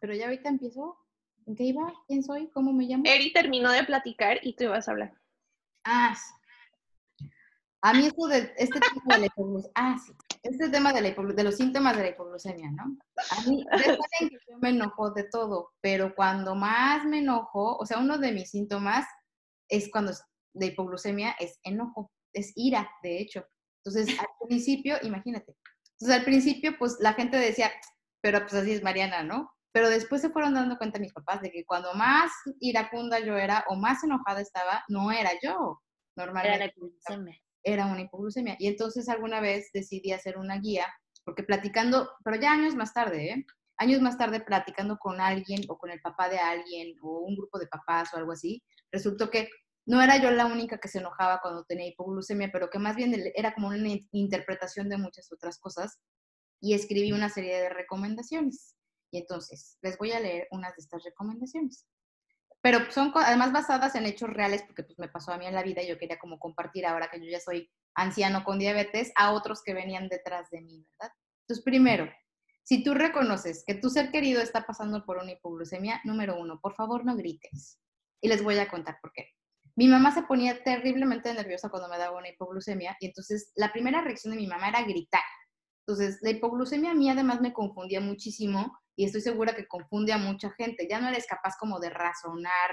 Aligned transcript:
pero 0.00 0.14
ya 0.14 0.26
ahorita 0.26 0.48
empiezo. 0.48 0.98
¿En 1.46 1.54
qué 1.54 1.64
iba? 1.64 1.92
¿Quién 2.08 2.22
soy? 2.22 2.48
¿Cómo 2.50 2.72
me 2.72 2.84
llamo? 2.84 3.04
Eri 3.06 3.32
terminó 3.32 3.70
de 3.70 3.84
platicar 3.84 4.38
y 4.42 4.56
tú 4.56 4.64
ibas 4.64 4.88
a 4.88 4.90
hablar. 4.90 5.14
Ah, 5.84 6.14
sí. 6.14 6.36
A 7.82 7.92
mí 7.92 8.06
esto 8.06 8.26
de 8.26 8.52
este 8.56 8.80
tipo 8.80 9.12
de 9.12 9.18
la 9.20 9.26
hipoglucemia, 9.26 9.72
ah, 9.76 9.96
sí, 10.04 10.12
este 10.42 10.68
tema 10.70 10.92
de, 10.92 11.02
la 11.02 11.10
de 11.10 11.44
los 11.44 11.56
síntomas 11.56 11.96
de 11.96 12.02
la 12.02 12.08
hipoglucemia, 12.08 12.70
¿no? 12.72 12.96
A 13.30 13.48
mí, 13.48 13.64
recuerden 13.70 14.28
que 14.28 14.38
yo 14.48 14.58
me 14.58 14.70
enojo 14.70 15.12
de 15.12 15.24
todo, 15.24 15.72
pero 15.80 16.12
cuando 16.16 16.56
más 16.56 17.04
me 17.04 17.18
enojo, 17.18 17.76
o 17.76 17.86
sea, 17.86 17.98
uno 17.98 18.18
de 18.18 18.32
mis 18.32 18.50
síntomas 18.50 19.06
es 19.68 19.88
cuando 19.92 20.10
es 20.10 20.22
de 20.54 20.66
hipoglucemia 20.66 21.36
es 21.38 21.60
enojo, 21.62 22.10
es 22.32 22.52
ira, 22.56 22.90
de 23.02 23.20
hecho. 23.20 23.46
Entonces, 23.84 24.18
al 24.18 24.26
principio, 24.48 24.96
imagínate. 25.02 25.54
Entonces, 25.92 26.18
al 26.18 26.24
principio, 26.24 26.76
pues 26.78 26.96
la 26.98 27.12
gente 27.12 27.36
decía, 27.36 27.70
pero 28.20 28.40
pues 28.40 28.54
así 28.54 28.72
es 28.72 28.82
Mariana, 28.82 29.22
¿no? 29.22 29.52
Pero 29.76 29.90
después 29.90 30.22
se 30.22 30.30
fueron 30.30 30.54
dando 30.54 30.78
cuenta 30.78 30.98
mis 30.98 31.12
papás 31.12 31.42
de 31.42 31.50
que 31.50 31.66
cuando 31.66 31.92
más 31.92 32.32
iracunda 32.60 33.18
yo 33.20 33.36
era 33.36 33.62
o 33.68 33.76
más 33.76 34.02
enojada 34.02 34.40
estaba, 34.40 34.82
no 34.88 35.12
era 35.12 35.32
yo. 35.42 35.82
Era 36.16 36.24
Normalmente 36.26 36.58
la 36.58 36.64
hipoglucemia. 36.64 37.36
era 37.62 37.84
una 37.86 38.00
hipoglucemia. 38.00 38.56
Y 38.58 38.68
entonces 38.68 39.06
alguna 39.10 39.40
vez 39.40 39.68
decidí 39.74 40.12
hacer 40.12 40.38
una 40.38 40.56
guía, 40.60 40.86
porque 41.26 41.42
platicando, 41.42 42.08
pero 42.24 42.36
ya 42.40 42.52
años 42.52 42.74
más 42.74 42.94
tarde, 42.94 43.32
¿eh? 43.32 43.44
Años 43.76 44.00
más 44.00 44.16
tarde 44.16 44.40
platicando 44.40 44.96
con 44.96 45.20
alguien 45.20 45.60
o 45.68 45.76
con 45.76 45.90
el 45.90 46.00
papá 46.00 46.30
de 46.30 46.38
alguien 46.38 46.94
o 47.02 47.18
un 47.18 47.36
grupo 47.36 47.58
de 47.58 47.66
papás 47.66 48.14
o 48.14 48.16
algo 48.16 48.32
así, 48.32 48.62
resultó 48.90 49.28
que 49.28 49.50
no 49.86 50.00
era 50.00 50.16
yo 50.16 50.30
la 50.30 50.46
única 50.46 50.78
que 50.78 50.88
se 50.88 51.00
enojaba 51.00 51.40
cuando 51.42 51.64
tenía 51.64 51.88
hipoglucemia, 51.88 52.48
pero 52.50 52.70
que 52.70 52.78
más 52.78 52.96
bien 52.96 53.14
era 53.34 53.52
como 53.52 53.68
una 53.68 53.76
in- 53.88 54.08
interpretación 54.12 54.88
de 54.88 54.96
muchas 54.96 55.30
otras 55.30 55.58
cosas 55.58 55.98
y 56.62 56.72
escribí 56.72 57.12
una 57.12 57.28
serie 57.28 57.58
de 57.60 57.68
recomendaciones. 57.68 58.75
Y 59.10 59.18
entonces 59.18 59.78
les 59.82 59.96
voy 59.98 60.12
a 60.12 60.20
leer 60.20 60.48
unas 60.50 60.74
de 60.76 60.82
estas 60.82 61.02
recomendaciones. 61.04 61.86
Pero 62.60 62.90
son 62.90 63.12
además 63.14 63.52
basadas 63.52 63.94
en 63.94 64.06
hechos 64.06 64.30
reales 64.30 64.62
porque 64.62 64.82
pues 64.82 64.98
me 64.98 65.08
pasó 65.08 65.32
a 65.32 65.38
mí 65.38 65.46
en 65.46 65.54
la 65.54 65.62
vida 65.62 65.82
y 65.82 65.88
yo 65.88 65.98
quería 65.98 66.18
como 66.18 66.38
compartir 66.38 66.86
ahora 66.86 67.08
que 67.10 67.20
yo 67.20 67.30
ya 67.30 67.40
soy 67.40 67.70
anciano 67.94 68.44
con 68.44 68.58
diabetes 68.58 69.12
a 69.14 69.32
otros 69.32 69.62
que 69.62 69.74
venían 69.74 70.08
detrás 70.08 70.50
de 70.50 70.60
mí, 70.60 70.84
¿verdad? 70.98 71.14
Entonces, 71.42 71.64
primero, 71.64 72.10
si 72.64 72.82
tú 72.82 72.94
reconoces 72.94 73.62
que 73.64 73.76
tu 73.76 73.88
ser 73.88 74.10
querido 74.10 74.42
está 74.42 74.66
pasando 74.66 75.04
por 75.06 75.18
una 75.18 75.32
hipoglucemia, 75.32 76.00
número 76.02 76.40
uno, 76.40 76.58
por 76.60 76.74
favor 76.74 77.04
no 77.04 77.16
grites. 77.16 77.78
Y 78.20 78.28
les 78.28 78.42
voy 78.42 78.58
a 78.58 78.68
contar 78.68 78.98
por 79.00 79.12
qué. 79.12 79.28
Mi 79.76 79.86
mamá 79.86 80.12
se 80.12 80.22
ponía 80.22 80.64
terriblemente 80.64 81.32
nerviosa 81.32 81.68
cuando 81.68 81.88
me 81.88 81.98
daba 81.98 82.18
una 82.18 82.30
hipoglucemia 82.30 82.96
y 82.98 83.06
entonces 83.06 83.52
la 83.54 83.72
primera 83.72 84.00
reacción 84.00 84.32
de 84.32 84.40
mi 84.40 84.48
mamá 84.48 84.70
era 84.70 84.82
gritar. 84.82 85.22
Entonces, 85.86 86.18
la 86.22 86.30
hipoglucemia 86.30 86.90
a 86.90 86.94
mí 86.94 87.08
además 87.08 87.40
me 87.40 87.52
confundía 87.52 88.00
muchísimo 88.00 88.76
y 88.96 89.04
estoy 89.04 89.20
segura 89.20 89.54
que 89.54 89.68
confunde 89.68 90.12
a 90.12 90.18
mucha 90.18 90.50
gente. 90.52 90.88
Ya 90.88 91.00
no 91.00 91.08
eres 91.08 91.26
capaz 91.26 91.54
como 91.60 91.78
de 91.78 91.90
razonar 91.90 92.70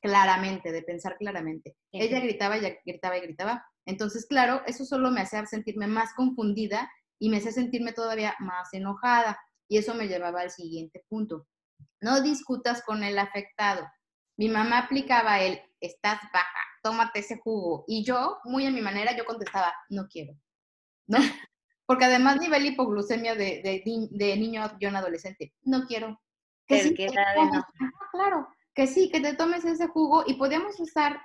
claramente, 0.00 0.70
de 0.70 0.82
pensar 0.82 1.16
claramente. 1.16 1.76
Sí. 1.90 2.00
Ella 2.00 2.20
gritaba 2.20 2.58
y 2.58 2.78
gritaba 2.84 3.16
y 3.16 3.22
gritaba. 3.22 3.66
Entonces, 3.86 4.26
claro, 4.26 4.62
eso 4.66 4.84
solo 4.84 5.10
me 5.10 5.22
hacía 5.22 5.44
sentirme 5.46 5.86
más 5.86 6.12
confundida 6.14 6.90
y 7.18 7.30
me 7.30 7.38
hacía 7.38 7.52
sentirme 7.52 7.92
todavía 7.92 8.34
más 8.38 8.72
enojada. 8.72 9.38
Y 9.68 9.78
eso 9.78 9.94
me 9.94 10.08
llevaba 10.08 10.42
al 10.42 10.50
siguiente 10.50 11.04
punto. 11.08 11.46
No 12.00 12.20
discutas 12.20 12.82
con 12.82 13.02
el 13.04 13.18
afectado. 13.18 13.86
Mi 14.36 14.48
mamá 14.48 14.78
aplicaba 14.80 15.40
el, 15.40 15.60
estás 15.80 16.20
baja, 16.32 16.60
tómate 16.82 17.20
ese 17.20 17.38
jugo. 17.38 17.84
Y 17.86 18.04
yo, 18.04 18.38
muy 18.44 18.66
a 18.66 18.70
mi 18.70 18.80
manera, 18.80 19.16
yo 19.16 19.24
contestaba, 19.24 19.72
no 19.88 20.06
quiero. 20.08 20.34
¿No? 21.06 21.18
Porque 21.86 22.04
además 22.04 22.40
nivel 22.40 22.66
hipoglucemia 22.66 23.34
de, 23.34 23.60
de, 23.62 23.82
de 24.10 24.36
niño 24.36 24.62
en 24.80 24.96
adolescente, 24.96 25.52
no 25.62 25.86
quiero. 25.86 26.20
Que 26.66 26.76
sí, 26.82 26.94
que 26.94 27.06
tomes- 27.34 27.64
ajá, 27.80 27.92
claro, 28.12 28.48
que 28.74 28.86
sí, 28.86 29.10
que 29.10 29.20
te 29.20 29.34
tomes 29.34 29.64
ese 29.64 29.88
jugo 29.88 30.24
y 30.26 30.34
podíamos 30.34 30.78
estar 30.80 31.20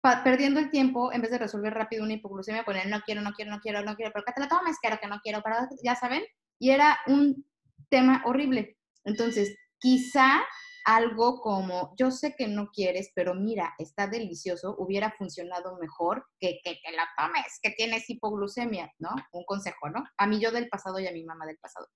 pa- 0.00 0.24
perdiendo 0.24 0.58
el 0.58 0.70
tiempo 0.70 1.12
en 1.12 1.20
vez 1.22 1.30
de 1.30 1.38
resolver 1.38 1.72
rápido 1.74 2.02
una 2.04 2.14
hipoglucemia, 2.14 2.64
poner 2.64 2.88
no 2.88 3.00
quiero, 3.02 3.20
no 3.20 3.32
quiero, 3.32 3.50
no 3.50 3.60
quiero, 3.60 3.82
no 3.82 3.94
quiero, 3.94 4.10
pero 4.12 4.24
que 4.24 4.32
te 4.32 4.40
la 4.40 4.48
tomes, 4.48 4.78
quiero 4.80 4.98
que 5.00 5.06
no 5.06 5.20
quiero, 5.22 5.42
pero 5.42 5.56
ya 5.84 5.94
saben, 5.94 6.22
y 6.58 6.70
era 6.70 6.98
un 7.06 7.44
tema 7.90 8.22
horrible. 8.24 8.78
Entonces, 9.04 9.56
quizá 9.78 10.40
algo 10.84 11.40
como, 11.40 11.94
yo 11.96 12.10
sé 12.10 12.34
que 12.36 12.48
no 12.48 12.70
quieres, 12.70 13.10
pero 13.14 13.34
mira, 13.34 13.74
está 13.78 14.06
delicioso, 14.06 14.76
hubiera 14.78 15.12
funcionado 15.12 15.78
mejor 15.78 16.26
que 16.38 16.60
que 16.64 16.80
te 16.84 16.92
la 16.92 17.08
tomes, 17.16 17.58
que 17.62 17.70
tienes 17.70 18.08
hipoglucemia, 18.08 18.92
¿no? 18.98 19.10
Un 19.32 19.44
consejo, 19.44 19.88
¿no? 19.90 20.04
A 20.16 20.26
mí 20.26 20.40
yo 20.40 20.50
del 20.50 20.68
pasado 20.68 20.98
y 20.98 21.06
a 21.06 21.12
mi 21.12 21.24
mamá 21.24 21.46
del 21.46 21.58
pasado. 21.58 21.86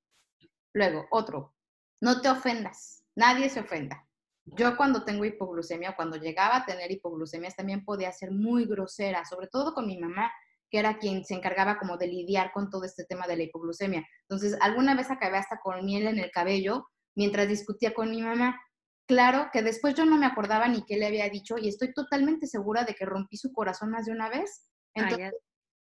Luego, 0.72 1.06
otro, 1.10 1.54
no 2.00 2.20
te 2.20 2.28
ofendas, 2.28 3.04
nadie 3.14 3.48
se 3.48 3.60
ofenda. 3.60 4.06
Yo 4.46 4.76
cuando 4.76 5.04
tengo 5.04 5.24
hipoglucemia, 5.24 5.96
cuando 5.96 6.16
llegaba 6.16 6.56
a 6.56 6.66
tener 6.66 6.90
hipoglucemias, 6.90 7.56
también 7.56 7.84
podía 7.84 8.12
ser 8.12 8.30
muy 8.30 8.66
grosera, 8.66 9.24
sobre 9.24 9.46
todo 9.46 9.72
con 9.72 9.86
mi 9.86 9.98
mamá, 9.98 10.30
que 10.70 10.78
era 10.80 10.98
quien 10.98 11.24
se 11.24 11.34
encargaba 11.34 11.78
como 11.78 11.96
de 11.96 12.08
lidiar 12.08 12.52
con 12.52 12.68
todo 12.68 12.84
este 12.84 13.04
tema 13.04 13.26
de 13.26 13.36
la 13.36 13.44
hipoglucemia. 13.44 14.06
Entonces, 14.22 14.58
alguna 14.60 14.94
vez 14.94 15.10
acabé 15.10 15.38
hasta 15.38 15.60
con 15.60 15.84
miel 15.84 16.08
en 16.08 16.18
el 16.18 16.30
cabello 16.30 16.86
mientras 17.14 17.48
discutía 17.48 17.94
con 17.94 18.10
mi 18.10 18.20
mamá. 18.20 18.60
Claro 19.06 19.50
que 19.53 19.62
después 19.62 19.94
yo 19.94 20.04
no 20.06 20.16
me 20.16 20.26
acordaba 20.26 20.66
ni 20.69 20.84
qué 20.84 20.97
le 20.97 21.06
había 21.06 21.28
dicho 21.28 21.56
y 21.59 21.69
estoy 21.69 21.92
totalmente 21.92 22.47
segura 22.47 22.84
de 22.84 22.94
que 22.94 23.04
rompí 23.04 23.37
su 23.37 23.53
corazón 23.53 23.91
más 23.91 24.06
de 24.06 24.12
una 24.12 24.28
vez. 24.31 24.70
Entonces, 24.94 25.32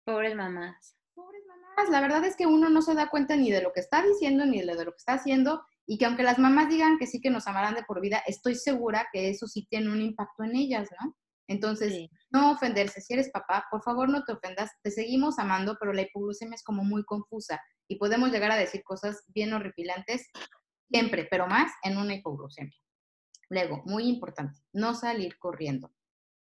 pobres 0.03 0.35
mamás. 0.35 0.97
pobres 1.13 1.41
mamás, 1.47 1.89
la 1.89 2.01
verdad 2.01 2.25
es 2.25 2.35
que 2.35 2.47
uno 2.47 2.69
no 2.69 2.81
se 2.81 2.95
da 2.95 3.09
cuenta 3.09 3.35
ni 3.35 3.49
de 3.51 3.61
lo 3.61 3.71
que 3.71 3.79
está 3.79 4.01
diciendo 4.03 4.45
ni 4.45 4.59
de 4.59 4.65
lo 4.65 4.91
que 4.91 4.97
está 4.97 5.13
haciendo 5.13 5.63
y 5.85 5.97
que 5.97 6.05
aunque 6.05 6.23
las 6.23 6.39
mamás 6.39 6.69
digan 6.69 6.97
que 6.97 7.07
sí 7.07 7.21
que 7.21 7.29
nos 7.29 7.47
amarán 7.47 7.75
de 7.75 7.83
por 7.83 8.01
vida, 8.01 8.21
estoy 8.27 8.55
segura 8.55 9.07
que 9.13 9.29
eso 9.29 9.47
sí 9.47 9.65
tiene 9.69 9.91
un 9.91 10.01
impacto 10.01 10.43
en 10.43 10.55
ellas, 10.55 10.89
¿no? 11.01 11.15
Entonces, 11.47 11.93
Sí. 11.93 12.09
no 12.31 12.51
ofenderse. 12.51 13.01
Si 13.01 13.13
eres 13.13 13.29
papá, 13.29 13.65
por 13.69 13.83
favor 13.83 14.09
no 14.09 14.23
te 14.23 14.31
ofendas. 14.31 14.71
Te 14.81 14.91
seguimos 14.91 15.39
amando, 15.39 15.77
pero 15.79 15.93
la 15.93 16.01
hipoglucemia 16.01 16.55
es 16.55 16.63
como 16.63 16.83
muy 16.83 17.03
confusa 17.03 17.61
y 17.87 17.97
podemos 17.97 18.31
llegar 18.31 18.51
a 18.51 18.55
decir 18.55 18.81
cosas 18.83 19.23
bien 19.27 19.53
horripilantes 19.53 20.27
siempre, 20.89 21.27
pero 21.29 21.47
más 21.47 21.71
en 21.83 21.97
una 21.97 22.15
hipoglucemia. 22.15 22.77
Luego, 23.53 23.83
muy 23.85 24.07
importante, 24.07 24.59
no 24.73 24.95
salir 24.95 25.37
corriendo. 25.37 25.91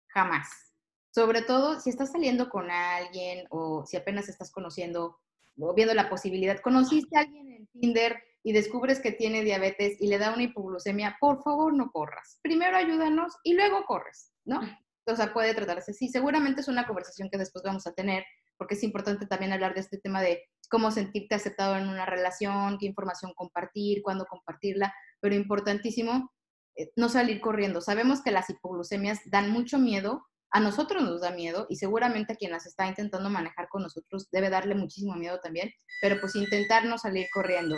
Jamás. 0.08 0.74
Sobre 1.14 1.40
todo 1.40 1.80
si 1.80 1.88
estás 1.88 2.12
saliendo 2.12 2.50
con 2.50 2.70
alguien 2.70 3.46
o 3.48 3.86
si 3.86 3.96
apenas 3.96 4.28
estás 4.28 4.52
conociendo 4.52 5.18
o 5.58 5.74
viendo 5.74 5.94
la 5.94 6.10
posibilidad, 6.10 6.60
conociste 6.60 7.16
a 7.16 7.22
alguien 7.22 7.52
en 7.52 7.66
Tinder 7.68 8.22
y 8.42 8.52
descubres 8.52 9.00
que 9.00 9.12
tiene 9.12 9.42
diabetes 9.42 9.98
y 9.98 10.08
le 10.08 10.18
da 10.18 10.34
una 10.34 10.42
hipoglucemia, 10.42 11.16
por 11.18 11.42
favor 11.42 11.72
no 11.72 11.90
corras. 11.90 12.38
Primero 12.42 12.76
ayúdanos 12.76 13.34
y 13.44 13.54
luego 13.54 13.84
corres, 13.86 14.32
¿no? 14.44 14.60
O 15.06 15.16
sea, 15.16 15.32
puede 15.32 15.54
tratarse 15.54 15.92
así. 15.92 16.08
Seguramente 16.08 16.60
es 16.60 16.68
una 16.68 16.86
conversación 16.86 17.30
que 17.30 17.38
después 17.38 17.64
vamos 17.64 17.86
a 17.86 17.94
tener, 17.94 18.24
porque 18.58 18.74
es 18.74 18.82
importante 18.82 19.26
también 19.26 19.54
hablar 19.54 19.72
de 19.72 19.80
este 19.80 19.96
tema 19.96 20.20
de 20.20 20.42
cómo 20.68 20.90
sentirte 20.90 21.34
aceptado 21.34 21.76
en 21.76 21.88
una 21.88 22.04
relación, 22.04 22.76
qué 22.78 22.84
información 22.84 23.32
compartir, 23.34 24.02
cuándo 24.02 24.26
compartirla, 24.26 24.94
pero 25.18 25.34
importantísimo 25.34 26.30
eh, 26.76 26.90
no 26.96 27.08
salir 27.08 27.40
corriendo. 27.40 27.80
Sabemos 27.80 28.22
que 28.22 28.30
las 28.30 28.48
hipoglucemias 28.50 29.20
dan 29.26 29.50
mucho 29.50 29.78
miedo, 29.78 30.26
a 30.52 30.60
nosotros 30.60 31.02
nos 31.02 31.20
da 31.20 31.30
miedo 31.30 31.66
y 31.68 31.76
seguramente 31.76 32.32
a 32.32 32.36
quien 32.36 32.50
las 32.50 32.66
está 32.66 32.88
intentando 32.88 33.30
manejar 33.30 33.68
con 33.68 33.82
nosotros 33.82 34.28
debe 34.32 34.50
darle 34.50 34.74
muchísimo 34.74 35.14
miedo 35.14 35.38
también, 35.40 35.70
pero 36.00 36.20
pues 36.20 36.34
intentar 36.34 36.84
no 36.84 36.98
salir 36.98 37.28
corriendo. 37.32 37.76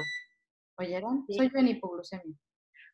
¿Oyeron? 0.79 1.25
Sí. 1.27 1.37
Soy 1.37 1.51
yo 1.53 1.59
en 1.59 1.69
hipoglucemia. 1.69 2.37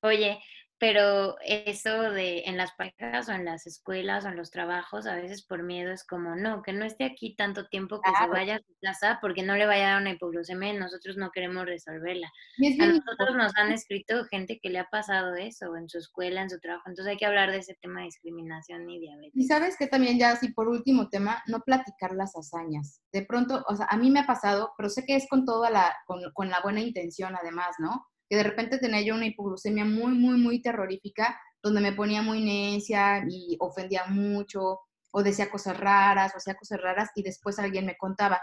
Oye, 0.03 0.41
pero 0.79 1.37
eso 1.41 2.11
de 2.13 2.43
en 2.47 2.57
las 2.57 2.73
parejas 2.75 3.29
o 3.29 3.33
en 3.33 3.45
las 3.45 3.67
escuelas 3.67 4.25
o 4.25 4.29
en 4.29 4.37
los 4.37 4.51
trabajos, 4.51 5.07
a 5.07 5.17
veces 5.17 5.45
por 5.45 5.63
miedo 5.63 5.93
es 5.93 6.05
como, 6.07 6.37
no, 6.37 6.63
que 6.63 6.73
no 6.73 6.85
esté 6.85 7.05
aquí 7.05 7.35
tanto 7.37 7.67
tiempo, 7.69 8.01
que 8.01 8.15
se 8.15 8.27
vaya 8.27 8.57
a 8.57 8.59
su 8.61 8.75
casa 8.81 9.19
porque 9.21 9.43
no 9.43 9.57
le 9.57 9.67
vaya 9.67 9.89
a 9.89 9.93
dar 9.93 10.01
una 10.03 10.11
hipoglucemia 10.13 10.73
y 10.75 10.79
nosotros 10.79 11.17
no 11.17 11.31
queremos 11.31 11.67
resolverla. 11.67 12.31
Y 12.57 12.69
es 12.69 12.81
A 12.81 12.87
nosotros 12.87 13.37
nos 13.37 13.57
han 13.57 13.73
escrito 13.73 14.25
gente 14.27 14.59
que 14.63 14.71
le 14.71 14.79
ha 14.79 14.87
pasado 14.91 15.35
eso 15.35 15.77
en 15.77 15.89
su 15.89 15.99
escuela, 15.99 16.43
en 16.43 16.51
su 16.51 16.59
trabajo, 16.61 16.85
entonces 16.89 17.11
hay 17.13 17.17
que 17.19 17.27
hablar 17.27 17.51
de 17.51 17.59
ese 17.59 17.75
tema 17.81 18.01
de 18.01 18.07
discriminación 18.07 18.89
y 18.89 18.99
Y 18.99 19.01
diabetes. 19.01 19.47
sabes 19.47 19.77
que 19.79 19.87
también 19.89 20.19
ya 20.19 20.33
así 20.33 20.53
por 20.53 20.69
último 20.69 21.09
tema, 21.09 21.43
no 21.47 21.61
platicar 21.61 22.13
las 22.15 22.35
hazañas. 22.37 23.01
De 23.13 23.25
pronto, 23.25 23.65
o 23.69 23.77
sea, 23.77 23.87
a 23.91 23.97
mí 23.97 24.11
me 24.11 24.21
ha 24.21 24.27
pasado, 24.27 24.73
pero 24.77 24.89
sé 24.91 25.05
que 25.05 25.17
es 25.17 25.29
con 25.29 25.45
toda 25.45 25.71
la, 25.71 25.95
con, 26.07 26.21
con 26.35 26.49
la 26.51 26.61
buena 26.63 26.81
intención 26.81 27.35
además, 27.37 27.77
¿no? 27.79 28.07
Que 28.29 28.37
de 28.37 28.43
repente 28.43 28.79
tenía 28.79 29.01
yo 29.03 29.15
una 29.15 29.27
hipoglucemia 29.27 29.85
muy, 29.85 30.13
muy, 30.13 30.39
muy 30.39 30.61
terrorífica, 30.61 31.41
donde 31.63 31.81
me 31.81 31.93
ponía 31.93 32.23
muy 32.23 32.45
necia 32.45 33.25
y 33.29 33.57
ofendía 33.61 34.07
mucho, 34.07 34.81
o 35.11 35.23
decía 35.23 35.51
cosas 35.51 35.79
raras, 35.79 36.35
o 36.35 36.39
hacía 36.39 36.55
cosas 36.55 36.81
raras, 36.81 37.11
y 37.15 37.23
después 37.23 37.59
alguien 37.59 37.87
me 37.87 37.97
contaba, 37.97 38.41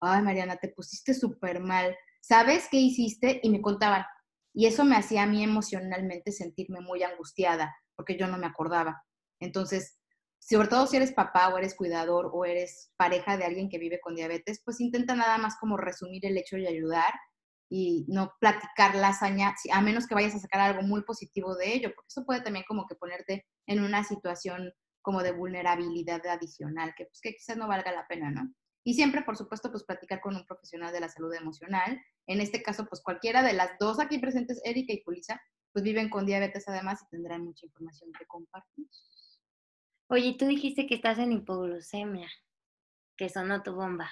ay 0.00 0.22
Mariana, 0.22 0.56
te 0.56 0.68
pusiste 0.68 1.14
súper 1.14 1.60
mal, 1.60 1.96
¿sabes 2.20 2.68
qué 2.70 2.78
hiciste? 2.78 3.40
Y 3.42 3.50
me 3.50 3.60
contaban. 3.60 4.04
Y 4.54 4.66
eso 4.66 4.84
me 4.84 4.96
hacía 4.96 5.22
a 5.22 5.26
mí 5.26 5.42
emocionalmente 5.42 6.32
sentirme 6.32 6.80
muy 6.80 7.02
angustiada, 7.02 7.74
porque 7.94 8.16
yo 8.18 8.26
no 8.26 8.38
me 8.38 8.46
acordaba. 8.46 9.04
Entonces, 9.40 9.98
sobre 10.40 10.68
todo 10.68 10.86
si 10.86 10.96
eres 10.96 11.12
papá 11.12 11.48
o 11.48 11.58
eres 11.58 11.74
cuidador 11.74 12.30
o 12.32 12.44
eres 12.44 12.92
pareja 12.96 13.36
de 13.36 13.44
alguien 13.44 13.68
que 13.68 13.78
vive 13.78 14.00
con 14.00 14.14
diabetes, 14.14 14.62
pues 14.64 14.80
intenta 14.80 15.14
nada 15.14 15.38
más 15.38 15.56
como 15.58 15.76
resumir 15.76 16.24
el 16.26 16.36
hecho 16.36 16.56
y 16.56 16.66
ayudar. 16.66 17.12
Y 17.68 18.06
no 18.08 18.32
platicar 18.40 18.94
la 18.94 19.08
hazaña, 19.08 19.54
a 19.72 19.80
menos 19.80 20.06
que 20.06 20.14
vayas 20.14 20.34
a 20.34 20.38
sacar 20.38 20.60
algo 20.60 20.82
muy 20.82 21.02
positivo 21.02 21.54
de 21.54 21.74
ello, 21.74 21.92
porque 21.94 22.08
eso 22.08 22.24
puede 22.24 22.40
también 22.40 22.64
como 22.66 22.86
que 22.86 22.94
ponerte 22.94 23.46
en 23.66 23.82
una 23.82 24.04
situación 24.04 24.72
como 25.02 25.22
de 25.22 25.32
vulnerabilidad 25.32 26.26
adicional, 26.26 26.94
que, 26.96 27.06
pues, 27.06 27.20
que 27.20 27.34
quizás 27.34 27.56
no 27.56 27.68
valga 27.68 27.92
la 27.92 28.06
pena, 28.06 28.30
¿no? 28.30 28.52
Y 28.84 28.94
siempre, 28.94 29.22
por 29.22 29.36
supuesto, 29.36 29.70
pues 29.70 29.84
platicar 29.84 30.20
con 30.20 30.34
un 30.34 30.46
profesional 30.46 30.92
de 30.92 31.00
la 31.00 31.08
salud 31.08 31.34
emocional. 31.34 32.00
En 32.26 32.40
este 32.40 32.62
caso, 32.62 32.86
pues 32.86 33.02
cualquiera 33.02 33.42
de 33.42 33.52
las 33.52 33.78
dos 33.78 34.00
aquí 34.00 34.18
presentes, 34.18 34.62
Erika 34.64 34.92
y 34.92 35.02
Pulisa, 35.02 35.40
pues 35.72 35.84
viven 35.84 36.08
con 36.08 36.24
diabetes 36.24 36.66
además 36.68 37.02
y 37.02 37.08
tendrán 37.08 37.44
mucha 37.44 37.66
información 37.66 38.10
que 38.18 38.26
compartir. 38.26 38.86
Oye, 40.08 40.36
tú 40.38 40.46
dijiste 40.46 40.86
que 40.86 40.94
estás 40.94 41.18
en 41.18 41.32
hipoglucemia, 41.32 42.30
que 43.16 43.28
sonó 43.28 43.62
tu 43.62 43.74
bomba. 43.74 44.10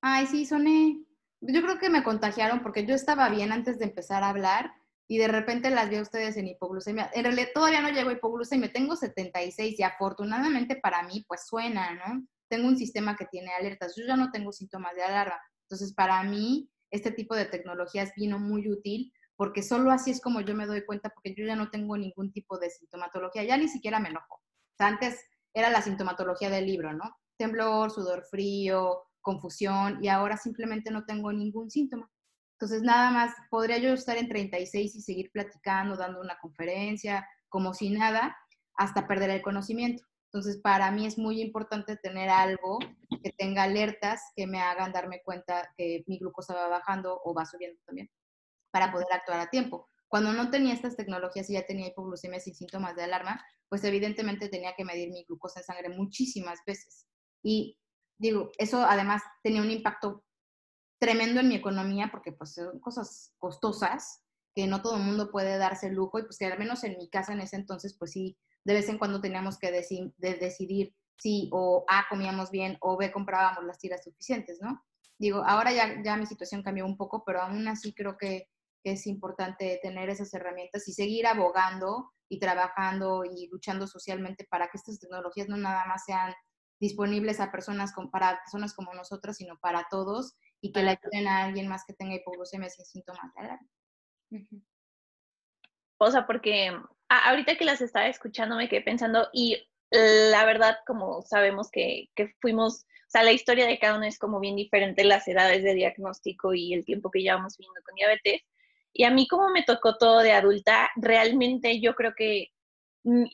Ay, 0.00 0.26
sí, 0.26 0.46
soné. 0.46 1.04
Yo 1.48 1.62
creo 1.62 1.78
que 1.78 1.90
me 1.90 2.02
contagiaron 2.02 2.60
porque 2.62 2.86
yo 2.86 2.94
estaba 2.94 3.28
bien 3.28 3.52
antes 3.52 3.78
de 3.78 3.84
empezar 3.84 4.22
a 4.22 4.30
hablar 4.30 4.72
y 5.08 5.18
de 5.18 5.28
repente 5.28 5.70
las 5.70 5.88
vi 5.88 5.96
a 5.96 6.02
ustedes 6.02 6.36
en 6.36 6.48
hipoglucemia. 6.48 7.10
En 7.14 7.24
realidad 7.24 7.48
todavía 7.54 7.80
no 7.80 7.90
llego 7.90 8.10
a 8.10 8.14
hipoglucemia, 8.14 8.72
tengo 8.72 8.96
76 8.96 9.78
y 9.78 9.82
afortunadamente 9.82 10.76
para 10.76 11.02
mí 11.04 11.24
pues 11.28 11.46
suena, 11.46 11.94
¿no? 11.94 12.26
Tengo 12.48 12.68
un 12.68 12.76
sistema 12.76 13.16
que 13.16 13.26
tiene 13.26 13.52
alertas, 13.52 13.94
yo 13.96 14.04
ya 14.06 14.16
no 14.16 14.30
tengo 14.30 14.52
síntomas 14.52 14.94
de 14.94 15.02
alarma. 15.02 15.40
Entonces 15.62 15.94
para 15.94 16.22
mí 16.22 16.68
este 16.90 17.10
tipo 17.10 17.34
de 17.34 17.44
tecnologías 17.44 18.12
vino 18.16 18.38
muy 18.38 18.68
útil 18.68 19.12
porque 19.36 19.62
solo 19.62 19.90
así 19.90 20.10
es 20.10 20.20
como 20.20 20.40
yo 20.40 20.54
me 20.54 20.66
doy 20.66 20.84
cuenta 20.84 21.10
porque 21.10 21.34
yo 21.36 21.44
ya 21.44 21.56
no 21.56 21.70
tengo 21.70 21.96
ningún 21.96 22.32
tipo 22.32 22.58
de 22.58 22.70
sintomatología, 22.70 23.44
ya 23.44 23.56
ni 23.56 23.68
siquiera 23.68 24.00
me 24.00 24.08
enojo. 24.08 24.36
O 24.36 24.76
sea, 24.76 24.88
antes 24.88 25.20
era 25.54 25.70
la 25.70 25.82
sintomatología 25.82 26.50
del 26.50 26.66
libro, 26.66 26.92
¿no? 26.92 27.16
Temblor, 27.36 27.90
sudor 27.90 28.24
frío, 28.30 29.02
confusión 29.26 29.98
y 30.00 30.06
ahora 30.06 30.36
simplemente 30.36 30.92
no 30.92 31.04
tengo 31.04 31.32
ningún 31.32 31.68
síntoma. 31.68 32.08
Entonces, 32.52 32.82
nada 32.82 33.10
más, 33.10 33.34
podría 33.50 33.78
yo 33.78 33.92
estar 33.92 34.16
en 34.16 34.28
36 34.28 34.94
y 34.94 35.02
seguir 35.02 35.32
platicando, 35.32 35.96
dando 35.96 36.20
una 36.20 36.38
conferencia, 36.38 37.26
como 37.48 37.74
si 37.74 37.90
nada, 37.90 38.36
hasta 38.76 39.08
perder 39.08 39.30
el 39.30 39.42
conocimiento. 39.42 40.04
Entonces, 40.26 40.60
para 40.62 40.92
mí 40.92 41.06
es 41.06 41.18
muy 41.18 41.40
importante 41.40 41.96
tener 41.96 42.28
algo 42.30 42.78
que 43.20 43.32
tenga 43.36 43.64
alertas 43.64 44.22
que 44.36 44.46
me 44.46 44.60
hagan 44.60 44.92
darme 44.92 45.22
cuenta 45.24 45.72
que 45.76 46.04
mi 46.06 46.18
glucosa 46.20 46.54
va 46.54 46.68
bajando 46.68 47.20
o 47.24 47.34
va 47.34 47.44
subiendo 47.46 47.80
también, 47.84 48.08
para 48.70 48.92
poder 48.92 49.08
actuar 49.10 49.40
a 49.40 49.50
tiempo. 49.50 49.88
Cuando 50.06 50.32
no 50.32 50.50
tenía 50.50 50.72
estas 50.72 50.94
tecnologías 50.94 51.50
y 51.50 51.54
ya 51.54 51.66
tenía 51.66 51.88
hipoglucemia 51.88 52.38
sin 52.38 52.54
síntomas 52.54 52.94
de 52.94 53.02
alarma, 53.02 53.44
pues 53.68 53.82
evidentemente 53.82 54.48
tenía 54.48 54.74
que 54.76 54.84
medir 54.84 55.10
mi 55.10 55.24
glucosa 55.24 55.58
en 55.60 55.66
sangre 55.66 55.88
muchísimas 55.88 56.60
veces. 56.64 57.06
Y 57.42 57.76
digo, 58.18 58.50
eso 58.58 58.82
además 58.82 59.22
tenía 59.42 59.62
un 59.62 59.70
impacto 59.70 60.24
tremendo 60.98 61.40
en 61.40 61.48
mi 61.48 61.54
economía 61.54 62.08
porque 62.10 62.32
pues 62.32 62.54
son 62.54 62.80
cosas 62.80 63.34
costosas 63.38 64.22
que 64.54 64.66
no 64.66 64.80
todo 64.80 64.96
el 64.96 65.02
mundo 65.02 65.30
puede 65.30 65.58
darse 65.58 65.90
lujo 65.90 66.18
y 66.18 66.22
pues 66.22 66.38
que 66.38 66.46
al 66.46 66.58
menos 66.58 66.82
en 66.84 66.96
mi 66.96 67.10
casa 67.10 67.32
en 67.32 67.40
ese 67.40 67.56
entonces 67.56 67.94
pues 67.98 68.12
sí, 68.12 68.38
de 68.64 68.74
vez 68.74 68.88
en 68.88 68.98
cuando 68.98 69.20
teníamos 69.20 69.58
que 69.58 69.70
decidir 70.16 70.94
si 71.18 71.50
o 71.52 71.84
A 71.88 72.06
comíamos 72.08 72.50
bien 72.50 72.78
o 72.80 72.96
B 72.96 73.12
comprábamos 73.12 73.64
las 73.64 73.78
tiras 73.78 74.04
suficientes, 74.04 74.58
¿no? 74.60 74.82
Digo, 75.18 75.42
ahora 75.46 75.72
ya, 75.72 76.02
ya 76.02 76.16
mi 76.16 76.26
situación 76.26 76.62
cambió 76.62 76.84
un 76.84 76.96
poco, 76.96 77.24
pero 77.24 77.40
aún 77.40 77.66
así 77.68 77.94
creo 77.94 78.18
que, 78.18 78.50
que 78.82 78.92
es 78.92 79.06
importante 79.06 79.78
tener 79.82 80.10
esas 80.10 80.32
herramientas 80.34 80.86
y 80.88 80.92
seguir 80.92 81.26
abogando 81.26 82.12
y 82.28 82.38
trabajando 82.38 83.24
y 83.24 83.48
luchando 83.48 83.86
socialmente 83.86 84.46
para 84.50 84.68
que 84.68 84.76
estas 84.76 84.98
tecnologías 84.98 85.48
no 85.48 85.56
nada 85.56 85.86
más 85.86 86.04
sean 86.04 86.34
disponibles 86.78 87.40
a 87.40 87.50
personas, 87.50 87.92
para 88.10 88.38
personas 88.40 88.74
como 88.74 88.94
nosotras, 88.94 89.36
sino 89.36 89.58
para 89.58 89.86
todos 89.90 90.36
y 90.60 90.72
que 90.72 90.82
le 90.82 90.90
ayuden 90.90 91.28
a 91.28 91.44
alguien 91.44 91.68
más 91.68 91.84
que 91.86 91.94
tenga 91.94 92.14
hipoglucemia 92.14 92.68
sin 92.70 92.84
síntomas 92.84 93.32
de 93.34 93.40
alarma. 93.40 93.68
O 95.98 96.10
sea, 96.10 96.26
porque 96.26 96.72
ahorita 97.08 97.56
que 97.56 97.64
las 97.64 97.80
estaba 97.80 98.08
escuchando 98.08 98.56
me 98.56 98.68
quedé 98.68 98.82
pensando 98.82 99.28
y 99.32 99.62
la 99.90 100.44
verdad, 100.44 100.78
como 100.86 101.22
sabemos 101.22 101.70
que, 101.70 102.10
que, 102.14 102.34
fuimos, 102.40 102.82
o 102.82 103.10
sea, 103.10 103.22
la 103.22 103.32
historia 103.32 103.66
de 103.66 103.78
cada 103.78 103.96
uno 103.96 104.04
es 104.04 104.18
como 104.18 104.40
bien 104.40 104.56
diferente, 104.56 105.04
las 105.04 105.26
edades 105.28 105.62
de 105.62 105.74
diagnóstico 105.74 106.54
y 106.54 106.74
el 106.74 106.84
tiempo 106.84 107.10
que 107.10 107.22
llevamos 107.22 107.56
viviendo 107.56 107.80
con 107.84 107.94
diabetes. 107.94 108.42
Y 108.92 109.04
a 109.04 109.10
mí 109.10 109.28
como 109.28 109.50
me 109.50 109.62
tocó 109.62 109.96
todo 109.96 110.20
de 110.20 110.32
adulta, 110.32 110.90
realmente 110.96 111.80
yo 111.80 111.94
creo 111.94 112.14
que 112.16 112.48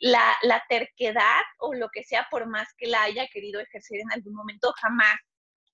la, 0.00 0.36
la, 0.42 0.62
terquedad 0.68 1.40
o 1.58 1.72
lo 1.72 1.88
que 1.88 2.04
sea, 2.04 2.26
por 2.30 2.46
más 2.46 2.68
que 2.76 2.88
la 2.88 3.04
haya 3.04 3.26
querido 3.28 3.60
ejercer 3.60 4.00
en 4.00 4.12
algún 4.12 4.34
momento, 4.34 4.72
jamás 4.80 5.16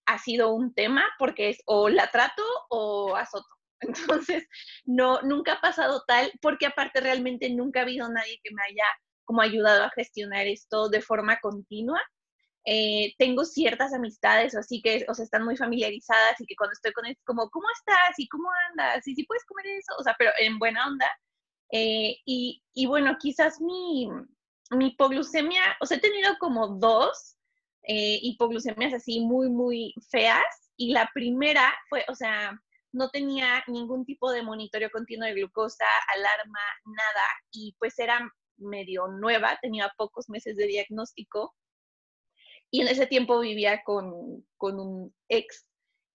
ha 0.06 0.18
sido 0.18 0.54
un 0.54 0.72
tema 0.72 1.04
porque 1.18 1.50
es 1.50 1.58
o 1.66 1.88
la 1.88 2.10
trato 2.10 2.42
o 2.70 3.16
azoto. 3.16 3.48
Entonces, 3.80 4.46
no, 4.84 5.20
nunca 5.22 5.54
ha 5.54 5.60
pasado 5.60 6.04
tal, 6.06 6.32
porque 6.40 6.66
aparte 6.66 7.00
realmente 7.00 7.50
nunca 7.50 7.80
ha 7.80 7.82
habido 7.82 8.08
nadie 8.08 8.40
que 8.42 8.54
me 8.54 8.62
haya 8.62 8.84
como 9.24 9.42
ayudado 9.42 9.84
a 9.84 9.90
gestionar 9.90 10.46
esto 10.46 10.88
de 10.88 11.02
forma 11.02 11.38
continua. 11.40 12.00
Eh, 12.64 13.14
tengo 13.18 13.44
ciertas 13.44 13.92
amistades, 13.94 14.54
así 14.54 14.80
que, 14.82 15.04
o 15.08 15.14
sea, 15.14 15.24
están 15.24 15.44
muy 15.44 15.56
familiarizadas 15.56 16.40
y 16.40 16.46
que 16.46 16.56
cuando 16.56 16.72
estoy 16.72 16.92
con 16.92 17.06
ellos, 17.06 17.22
como, 17.24 17.48
¿cómo 17.50 17.66
estás? 17.78 18.18
¿Y 18.18 18.28
cómo 18.28 18.48
andas? 18.70 19.06
¿Y 19.06 19.14
si 19.14 19.24
puedes 19.24 19.44
comer 19.44 19.66
eso? 19.66 19.92
O 19.98 20.02
sea, 20.02 20.14
pero 20.18 20.30
en 20.38 20.58
buena 20.58 20.86
onda. 20.86 21.06
Eh, 21.70 22.18
y, 22.24 22.62
y, 22.74 22.86
bueno, 22.86 23.16
quizás 23.18 23.60
mi, 23.60 24.08
mi, 24.70 24.88
hipoglucemia, 24.88 25.62
o 25.80 25.86
sea, 25.86 25.98
he 25.98 26.00
tenido 26.00 26.36
como 26.38 26.68
dos 26.78 27.36
eh, 27.82 28.18
hipoglucemias 28.22 28.94
así 28.94 29.20
muy, 29.20 29.48
muy 29.48 29.94
feas. 30.10 30.44
Y 30.76 30.92
la 30.92 31.10
primera 31.12 31.74
fue, 31.88 32.04
o 32.08 32.14
sea, 32.14 32.58
no 32.92 33.10
tenía 33.10 33.64
ningún 33.66 34.04
tipo 34.04 34.30
de 34.30 34.42
monitoreo 34.42 34.90
continuo 34.90 35.26
de 35.26 35.34
glucosa, 35.34 35.84
alarma, 36.14 36.60
nada. 36.84 37.26
Y 37.50 37.74
pues 37.78 37.98
era 37.98 38.30
medio 38.56 39.08
nueva, 39.08 39.58
tenía 39.60 39.92
pocos 39.96 40.28
meses 40.28 40.56
de 40.56 40.66
diagnóstico. 40.66 41.54
Y 42.70 42.82
en 42.82 42.88
ese 42.88 43.06
tiempo 43.06 43.40
vivía 43.40 43.82
con, 43.84 44.46
con 44.56 44.78
un 44.78 45.14
ex. 45.28 45.66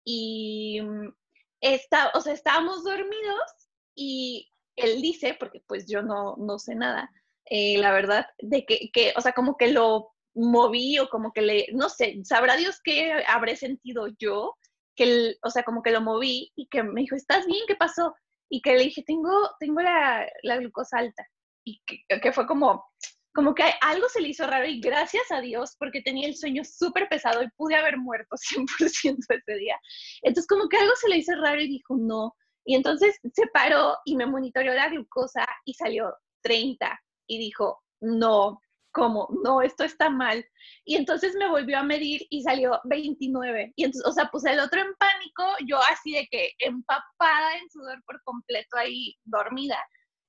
Y 0.06 0.82
mm, 0.82 1.14
está, 1.62 2.12
o 2.14 2.22
sea, 2.22 2.34
estábamos 2.34 2.84
dormidos 2.84 3.70
y 3.96 4.53
él 4.76 5.02
dice, 5.02 5.36
porque 5.40 5.62
pues 5.68 5.86
yo 5.88 6.02
no, 6.02 6.36
no 6.38 6.60
sé 6.60 6.76
nada, 6.76 7.12
eh, 7.46 7.78
la 7.78 7.92
verdad, 7.92 8.28
de 8.40 8.66
que, 8.66 8.90
que, 8.92 9.14
o 9.16 9.22
sea, 9.22 9.34
como 9.34 9.58
que 9.58 9.72
lo 9.72 10.14
moví 10.36 10.98
o 11.00 11.10
como 11.10 11.32
que 11.32 11.42
le, 11.42 11.68
no 11.74 11.90
sé, 11.90 12.20
sabrá 12.24 12.56
Dios 12.56 12.80
qué 12.84 13.24
habré 13.28 13.56
sentido 13.56 14.08
yo, 14.18 14.56
que, 14.96 15.36
o 15.44 15.50
sea, 15.50 15.64
como 15.64 15.82
que 15.82 15.92
lo 15.92 16.02
moví 16.02 16.52
y 16.56 16.68
que 16.68 16.84
me 16.84 17.02
dijo, 17.02 17.16
¿estás 17.16 17.46
bien? 17.46 17.64
¿Qué 17.68 17.76
pasó? 17.76 18.14
Y 18.50 18.62
que 18.62 18.74
le 18.76 18.84
dije, 18.84 19.04
tengo, 19.06 19.32
tengo 19.60 19.82
la, 19.82 20.28
la 20.44 20.58
glucosa 20.58 21.00
alta. 21.00 21.26
Y 21.66 21.82
que, 21.86 22.20
que, 22.20 22.32
fue 22.32 22.46
como, 22.46 22.86
como 23.34 23.56
que 23.56 23.64
algo 23.82 24.08
se 24.10 24.22
le 24.22 24.30
hizo 24.30 24.46
raro 24.46 24.68
y 24.68 24.80
gracias 24.80 25.32
a 25.32 25.42
Dios 25.42 25.76
porque 25.80 26.02
tenía 26.02 26.28
el 26.28 26.36
sueño 26.36 26.64
súper 26.64 27.08
pesado 27.10 27.42
y 27.42 27.50
pude 27.52 27.76
haber 27.76 27.98
muerto 27.98 28.36
100% 28.38 29.26
ese 29.30 29.56
día. 29.56 29.78
Entonces 30.22 30.48
como 30.48 30.70
que 30.70 30.78
algo 30.78 30.94
se 30.96 31.10
le 31.10 31.18
hizo 31.18 31.34
raro 31.36 31.62
y 31.62 31.68
dijo, 31.68 31.96
no, 31.98 32.36
y 32.66 32.76
entonces 32.76 33.20
se 33.34 33.48
paró 33.48 33.98
y 34.06 34.16
me 34.16 34.26
monitoreó 34.26 34.74
la 34.74 34.90
glucosa 34.90 35.46
y 35.66 35.74
salió 35.74 36.16
30 36.42 37.00
y 37.28 37.38
dijo, 37.40 37.84
no, 38.02 38.62
¿cómo? 38.94 39.28
No, 39.44 39.62
esto 39.62 39.84
está 39.84 40.10
mal. 40.10 40.46
Y 40.86 40.96
entonces 40.96 41.36
me 41.36 41.50
volvió 41.50 41.80
a 41.80 41.84
medir 41.84 42.26
y 42.30 42.44
salió 42.44 42.80
29. 42.86 43.74
Y 43.76 43.84
entonces, 43.84 44.10
o 44.10 44.14
sea, 44.14 44.26
puse 44.30 44.52
el 44.52 44.60
otro 44.60 44.80
en 44.80 44.94
pánico, 44.96 45.44
yo 45.66 45.80
así 45.92 46.14
de 46.14 46.28
que 46.32 46.52
empapada 46.60 47.58
en 47.58 47.70
sudor 47.70 48.02
por 48.06 48.22
completo 48.24 48.78
ahí 48.78 49.18
dormida, 49.26 49.78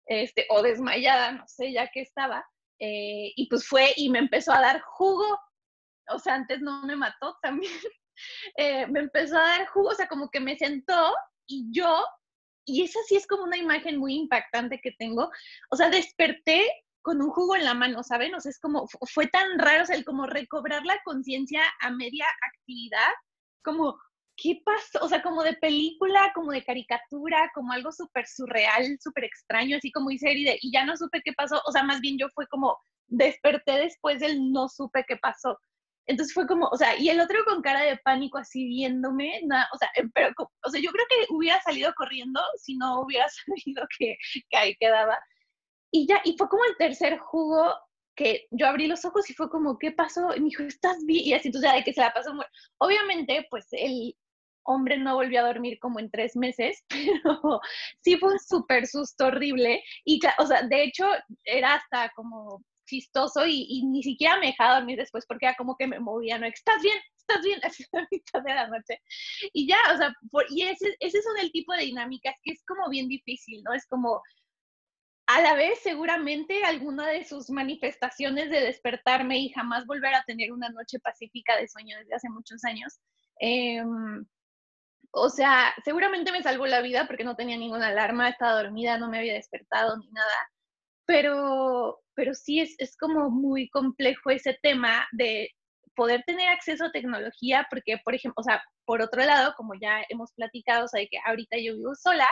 este, 0.07 0.47
o 0.51 0.63
desmayada, 0.63 1.33
no 1.33 1.45
sé, 1.47 1.73
ya 1.73 1.89
que 1.93 2.01
estaba. 2.01 2.45
Eh, 2.81 3.33
y 3.37 3.49
pues 3.49 3.67
fue 3.69 3.93
y 3.97 4.11
me 4.11 4.19
empezó 4.19 4.53
a 4.53 4.61
dar 4.61 4.81
jugo. 4.81 5.39
O 6.09 6.19
sea, 6.19 6.35
antes 6.35 6.61
no 6.61 6.83
me 6.85 6.97
mató 6.97 7.37
también. 7.43 7.73
Eh, 8.57 8.87
me 8.87 9.01
empezó 9.01 9.37
a 9.37 9.43
dar 9.43 9.67
jugo, 9.67 9.89
o 9.89 9.95
sea, 9.95 10.07
como 10.07 10.31
que 10.31 10.39
me 10.39 10.57
sentó 10.57 11.13
y 11.49 11.67
yo 11.73 12.07
y 12.65 12.83
esa 12.83 13.01
sí 13.07 13.17
es 13.17 13.27
como 13.27 13.45
una 13.45 13.57
imagen 13.57 13.99
muy 13.99 14.15
impactante 14.15 14.81
que 14.81 14.93
tengo. 14.93 15.31
O 15.71 15.77
sea, 15.77 15.91
desperté 15.91 16.65
con 17.03 17.21
un 17.21 17.31
jugo 17.31 17.55
en 17.55 17.65
la 17.65 17.75
mano, 17.75 18.03
¿saben? 18.03 18.35
O 18.35 18.41
sea, 18.41 18.51
es 18.51 18.59
como, 18.59 18.87
fue 18.89 19.27
tan 19.27 19.59
raro, 19.59 19.83
o 19.83 19.87
sea, 19.87 19.97
el 19.97 20.05
como 20.05 20.27
recobrar 20.27 20.85
la 20.87 20.99
conciencia 21.05 21.63
a 21.81 21.91
media 21.91 22.25
actividad, 22.51 23.13
como, 23.63 23.99
¿qué 24.37 24.63
pasó? 24.65 25.05
O 25.05 25.09
sea, 25.09 25.23
como 25.23 25.43
de 25.43 25.53
película, 25.55 26.33
como 26.35 26.51
de 26.51 26.65
caricatura, 26.65 27.51
como 27.55 27.73
algo 27.73 27.93
súper 27.93 28.27
surreal, 28.27 28.99
súper 29.01 29.25
extraño, 29.25 29.77
así 29.77 29.93
como 29.93 30.09
dice 30.09 30.31
Eride, 30.31 30.59
y 30.63 30.73
ya 30.73 30.87
no 30.87 30.97
supe 30.97 31.21
qué 31.23 31.35
pasó, 31.35 31.61
o 31.67 31.73
sea, 31.73 31.83
más 31.83 32.01
bien 32.01 32.17
yo 32.19 32.29
fue 32.35 32.47
como, 32.49 32.79
desperté 33.07 33.73
después 33.73 34.21
del 34.21 34.51
no 34.51 34.69
supe 34.69 35.05
qué 35.07 35.17
pasó. 35.17 35.59
Entonces 36.07 36.35
fue 36.35 36.47
como, 36.47 36.67
o 36.69 36.77
sea, 36.77 36.99
y 36.99 37.09
el 37.09 37.21
otro 37.21 37.45
con 37.45 37.63
cara 37.63 37.83
de 37.83 37.97
pánico 37.99 38.39
así 38.39 38.67
viéndome, 38.67 39.41
nada, 39.45 39.69
o 39.73 39.79
sea, 39.79 39.89
eh, 39.97 40.09
pero, 40.15 40.33
o 40.39 40.71
sea, 40.71 40.81
yo 40.81 40.91
creo 40.91 41.07
que 41.09 41.27
hubiera 41.31 41.61
salido 41.63 41.93
corriendo 41.97 42.41
si 42.57 42.77
no 42.77 43.01
hubiera 43.01 43.27
sabido 43.47 43.87
que, 43.99 44.17
que 44.51 44.57
ahí 44.57 44.77
quedaba. 44.77 45.19
Y 45.91 46.07
ya, 46.07 46.21
y 46.25 46.37
fue 46.37 46.49
como 46.49 46.65
el 46.65 46.77
tercer 46.77 47.19
jugo 47.19 47.75
que 48.17 48.47
yo 48.51 48.67
abrí 48.67 48.87
los 48.87 49.05
ojos 49.05 49.29
y 49.31 49.35
fue 49.35 49.51
como, 49.51 49.79
¿qué 49.79 49.93
pasó? 49.93 50.35
Y 50.35 50.41
me 50.41 50.47
dijo, 50.47 50.63
¿estás 50.65 51.05
bien? 51.05 51.25
Y 51.25 51.35
así, 51.35 51.49
entonces, 51.49 51.71
ya 51.71 51.77
de 51.77 51.85
que 51.85 51.93
se 51.93 52.01
la 52.01 52.13
pasó 52.13 52.35
muy... 52.35 52.45
Obviamente, 52.79 53.47
pues, 53.51 53.67
el, 53.73 54.15
hombre 54.65 54.99
no 54.99 55.15
volvió 55.15 55.41
a 55.41 55.47
dormir 55.47 55.79
como 55.79 56.01
en 56.01 56.11
tres 56.11 56.37
meses, 56.37 56.83
pero 56.89 57.61
sí 58.03 58.17
fue 58.17 58.33
un 58.33 58.39
súper 58.39 58.87
susto 58.87 59.27
horrible. 59.27 59.83
Y, 60.05 60.21
o 60.39 60.47
sea, 60.47 60.63
de 60.63 60.85
hecho, 60.85 61.07
era 61.45 61.75
hasta 61.75 62.11
como 62.15 62.63
chistoso 62.85 63.47
y, 63.47 63.83
ni 63.85 64.03
siquiera 64.03 64.39
me 64.39 64.49
dejaba 64.49 64.77
dormir 64.77 64.99
después 64.99 65.25
porque 65.27 65.47
era 65.47 65.57
como 65.57 65.77
que 65.77 65.87
me 65.87 66.01
movía, 66.01 66.39
¿no? 66.39 66.47
¿Estás 66.47 66.83
bien? 66.83 66.99
¿Estás 67.17 67.43
bien? 67.45 67.61
Así 67.65 67.85
a 67.93 68.07
mitad 68.11 68.43
de 68.43 68.55
la 68.55 68.69
noche. 68.69 69.01
Y 69.53 69.69
ya, 69.69 69.79
o 69.93 69.97
sea, 69.97 70.15
y 70.51 70.63
ese, 70.63 70.97
ese 71.01 71.23
son 71.23 71.39
el 71.39 71.51
tipo 71.53 71.73
de 71.75 71.85
dinámicas 71.85 72.35
que 72.43 72.53
es 72.53 72.65
como 72.65 72.89
bien 72.89 73.09
difícil, 73.09 73.63
¿no? 73.65 73.73
Es 73.73 73.87
como, 73.87 74.23
a 75.27 75.41
la 75.41 75.55
vez 75.55 75.81
seguramente 75.83 76.65
alguna 76.65 77.09
de 77.09 77.25
sus 77.25 77.51
manifestaciones 77.51 78.51
de 78.51 78.61
despertarme 78.61 79.39
y 79.39 79.51
jamás 79.51 79.87
volver 79.87 80.15
a 80.15 80.25
tener 80.25 80.53
una 80.53 80.69
noche 80.69 80.99
pacífica 81.01 81.57
de 81.57 81.69
sueño 81.69 81.97
desde 81.99 82.15
hace 82.15 82.29
muchos 82.29 82.65
años. 82.65 83.01
Em, 83.39 84.27
o 85.13 85.29
sea, 85.31 85.75
seguramente 85.85 86.33
me 86.33 86.43
salvó 86.43 86.67
la 86.67 86.83
vida 86.83 87.07
porque 87.07 87.25
no 87.25 87.37
tenía 87.37 87.57
ninguna 87.57 87.89
alarma, 87.89 88.29
estaba 88.29 88.63
dormida, 88.63 88.99
no 88.99 89.09
me 89.09 89.19
había 89.19 89.35
despertado 89.35 89.97
ni 89.99 90.11
nada, 90.11 90.35
pero, 91.07 92.03
pero 92.15 92.35
sí 92.35 92.61
es, 92.61 92.75
es 92.79 92.97
como 92.97 93.31
muy 93.31 93.69
complejo 93.71 94.31
ese 94.31 94.59
tema 94.63 95.07
de 95.13 95.51
poder 95.95 96.23
tener 96.27 96.49
acceso 96.49 96.87
a 96.87 96.93
tecnología, 96.93 97.67
porque, 97.71 97.99
por 98.05 98.15
ejemplo, 98.15 98.41
o 98.41 98.43
sea, 98.43 98.63
por 98.85 99.01
otro 99.01 99.25
lado, 99.25 99.55
como 99.57 99.75
ya 99.81 100.03
hemos 100.09 100.33
platicado, 100.33 100.85
o 100.85 100.89
sea, 100.89 101.01
que 101.09 101.19
ahorita 101.25 101.57
yo 101.59 101.77
vivo 101.77 101.95
sola, 101.95 102.27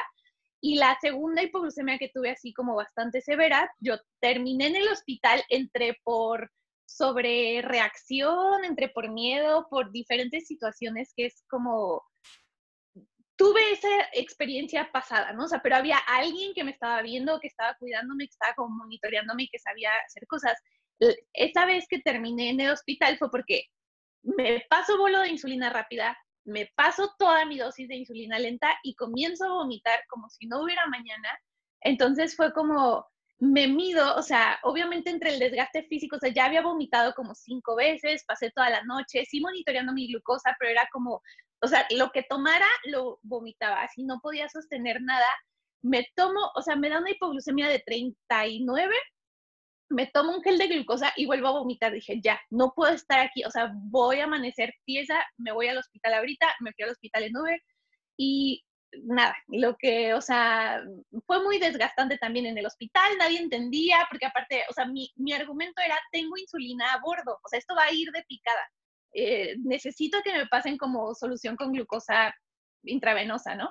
y 0.61 0.77
la 0.77 0.97
segunda 1.01 1.43
hipoglucemia 1.43 1.99
que 1.99 2.11
tuve 2.15 2.31
así 2.31 2.53
como 2.53 2.77
bastante 2.77 3.21
severa, 3.21 3.69
yo 3.81 3.97
terminé 4.21 4.69
en 4.69 4.77
el 4.77 4.89
hospital, 4.89 5.43
entre 5.49 5.99
por 6.05 6.51
sobre 6.87 7.63
reacción, 7.63 8.65
entre 8.65 8.89
por 8.89 9.11
miedo, 9.11 9.67
por 9.71 9.91
diferentes 9.91 10.47
situaciones 10.47 11.13
que 11.17 11.27
es 11.27 11.43
como 11.49 12.03
tuve 13.37 13.73
esa 13.73 13.89
experiencia 14.13 14.91
pasada, 14.93 15.33
¿no? 15.33 15.45
O 15.45 15.49
sea, 15.49 15.61
pero 15.61 15.77
había 15.77 15.99
alguien 15.99 16.55
que 16.55 16.65
me 16.65 16.71
estaba 16.71 17.03
viendo, 17.03 17.41
que 17.41 17.49
estaba 17.49 17.75
cuidándome, 17.79 18.27
que 18.27 18.33
estaba 18.33 18.55
como 18.55 18.77
monitoreándome 18.77 19.45
y 19.45 19.49
que 19.49 19.59
sabía 19.59 19.91
hacer 20.07 20.27
cosas. 20.27 20.59
Esa 21.33 21.67
vez 21.67 21.87
que 21.89 21.99
terminé 21.99 22.51
en 22.51 22.61
el 22.61 22.71
hospital 22.71 23.19
fue 23.19 23.31
porque 23.31 23.65
me 24.23 24.65
paso 24.71 24.97
bolo 24.99 25.21
de 25.21 25.31
insulina 25.31 25.71
rápida, 25.71 26.17
me 26.45 26.71
paso 26.77 27.13
toda 27.19 27.45
mi 27.45 27.59
dosis 27.59 27.89
de 27.89 27.97
insulina 27.97 28.39
lenta 28.39 28.79
y 28.83 28.95
comienzo 28.95 29.45
a 29.45 29.55
vomitar 29.55 30.01
como 30.09 30.29
si 30.29 30.47
no 30.47 30.63
hubiera 30.63 30.87
mañana. 30.87 31.39
Entonces 31.81 32.37
fue 32.37 32.53
como, 32.53 33.07
me 33.43 33.67
mido, 33.67 34.15
o 34.15 34.23
sea, 34.23 34.61
obviamente 34.63 35.11
entre 35.11 35.35
el 35.35 35.41
desgaste 35.41 35.83
físico, 35.89 36.15
o 36.15 36.19
sea, 36.21 36.33
ya 36.33 36.45
había 36.45 36.63
vomitado 36.63 37.13
como 37.15 37.35
cinco 37.35 37.75
veces, 37.75 38.25
pasé 38.25 38.53
toda 38.53 38.71
la 38.71 38.85
noche, 38.85 39.25
sí 39.25 39.41
monitoreando 39.41 39.93
mi 39.93 40.07
glucosa, 40.07 40.55
pero 40.61 40.71
era 40.71 40.89
como, 40.93 41.21
o 41.61 41.67
sea, 41.67 41.85
lo 41.91 42.11
que 42.13 42.23
tomara 42.23 42.69
lo 42.85 43.19
vomitaba, 43.23 43.83
así 43.83 44.05
no 44.05 44.21
podía 44.23 44.49
sostener 44.49 45.03
nada. 45.03 45.27
Me 45.83 46.07
tomo, 46.15 46.53
o 46.55 46.63
sea, 46.63 46.77
me 46.77 46.89
da 46.89 47.01
una 47.01 47.11
hipoglucemia 47.11 47.69
de 47.69 47.81
39 47.81 48.95
me 49.91 50.07
tomo 50.07 50.35
un 50.37 50.43
gel 50.43 50.57
de 50.57 50.69
glucosa 50.69 51.13
y 51.17 51.27
vuelvo 51.27 51.49
a 51.49 51.59
vomitar. 51.59 51.93
Dije, 51.93 52.21
ya, 52.23 52.41
no 52.49 52.73
puedo 52.75 52.95
estar 52.95 53.19
aquí, 53.19 53.45
o 53.45 53.51
sea, 53.51 53.73
voy 53.75 54.21
a 54.21 54.25
amanecer 54.25 54.73
tiesa, 54.87 55.23
me 55.37 55.53
voy 55.53 55.67
al 55.67 55.79
hospital 55.79 56.15
ahorita, 56.15 56.47
me 56.61 56.73
fui 56.73 56.85
al 56.85 56.91
hospital 56.93 57.25
en 57.25 57.37
Uber 57.37 57.61
y 58.17 58.65
nada, 59.05 59.35
lo 59.49 59.77
que, 59.77 60.15
o 60.15 60.21
sea, 60.21 60.83
fue 61.27 61.43
muy 61.43 61.59
desgastante 61.59 62.19
también 62.19 62.47
en 62.47 62.59
el 62.59 62.67
hospital, 62.67 63.17
nadie 63.19 63.39
entendía, 63.39 64.07
porque 64.11 64.27
aparte, 64.27 64.65
o 64.71 64.73
sea, 64.73 64.87
mi, 64.87 65.11
mi 65.17 65.33
argumento 65.33 65.81
era, 65.83 65.99
tengo 66.11 66.37
insulina 66.37 66.93
a 66.93 67.01
bordo, 67.01 67.39
o 67.43 67.49
sea, 67.49 67.59
esto 67.59 67.75
va 67.75 67.85
a 67.85 67.93
ir 67.93 68.11
de 68.11 68.23
picada. 68.25 68.71
Eh, 69.15 69.57
necesito 69.65 70.19
que 70.23 70.33
me 70.33 70.47
pasen 70.47 70.79
como 70.79 71.15
solución 71.15 71.57
con 71.57 71.73
glucosa 71.73 72.35
intravenosa, 72.85 73.55
¿no? 73.55 73.71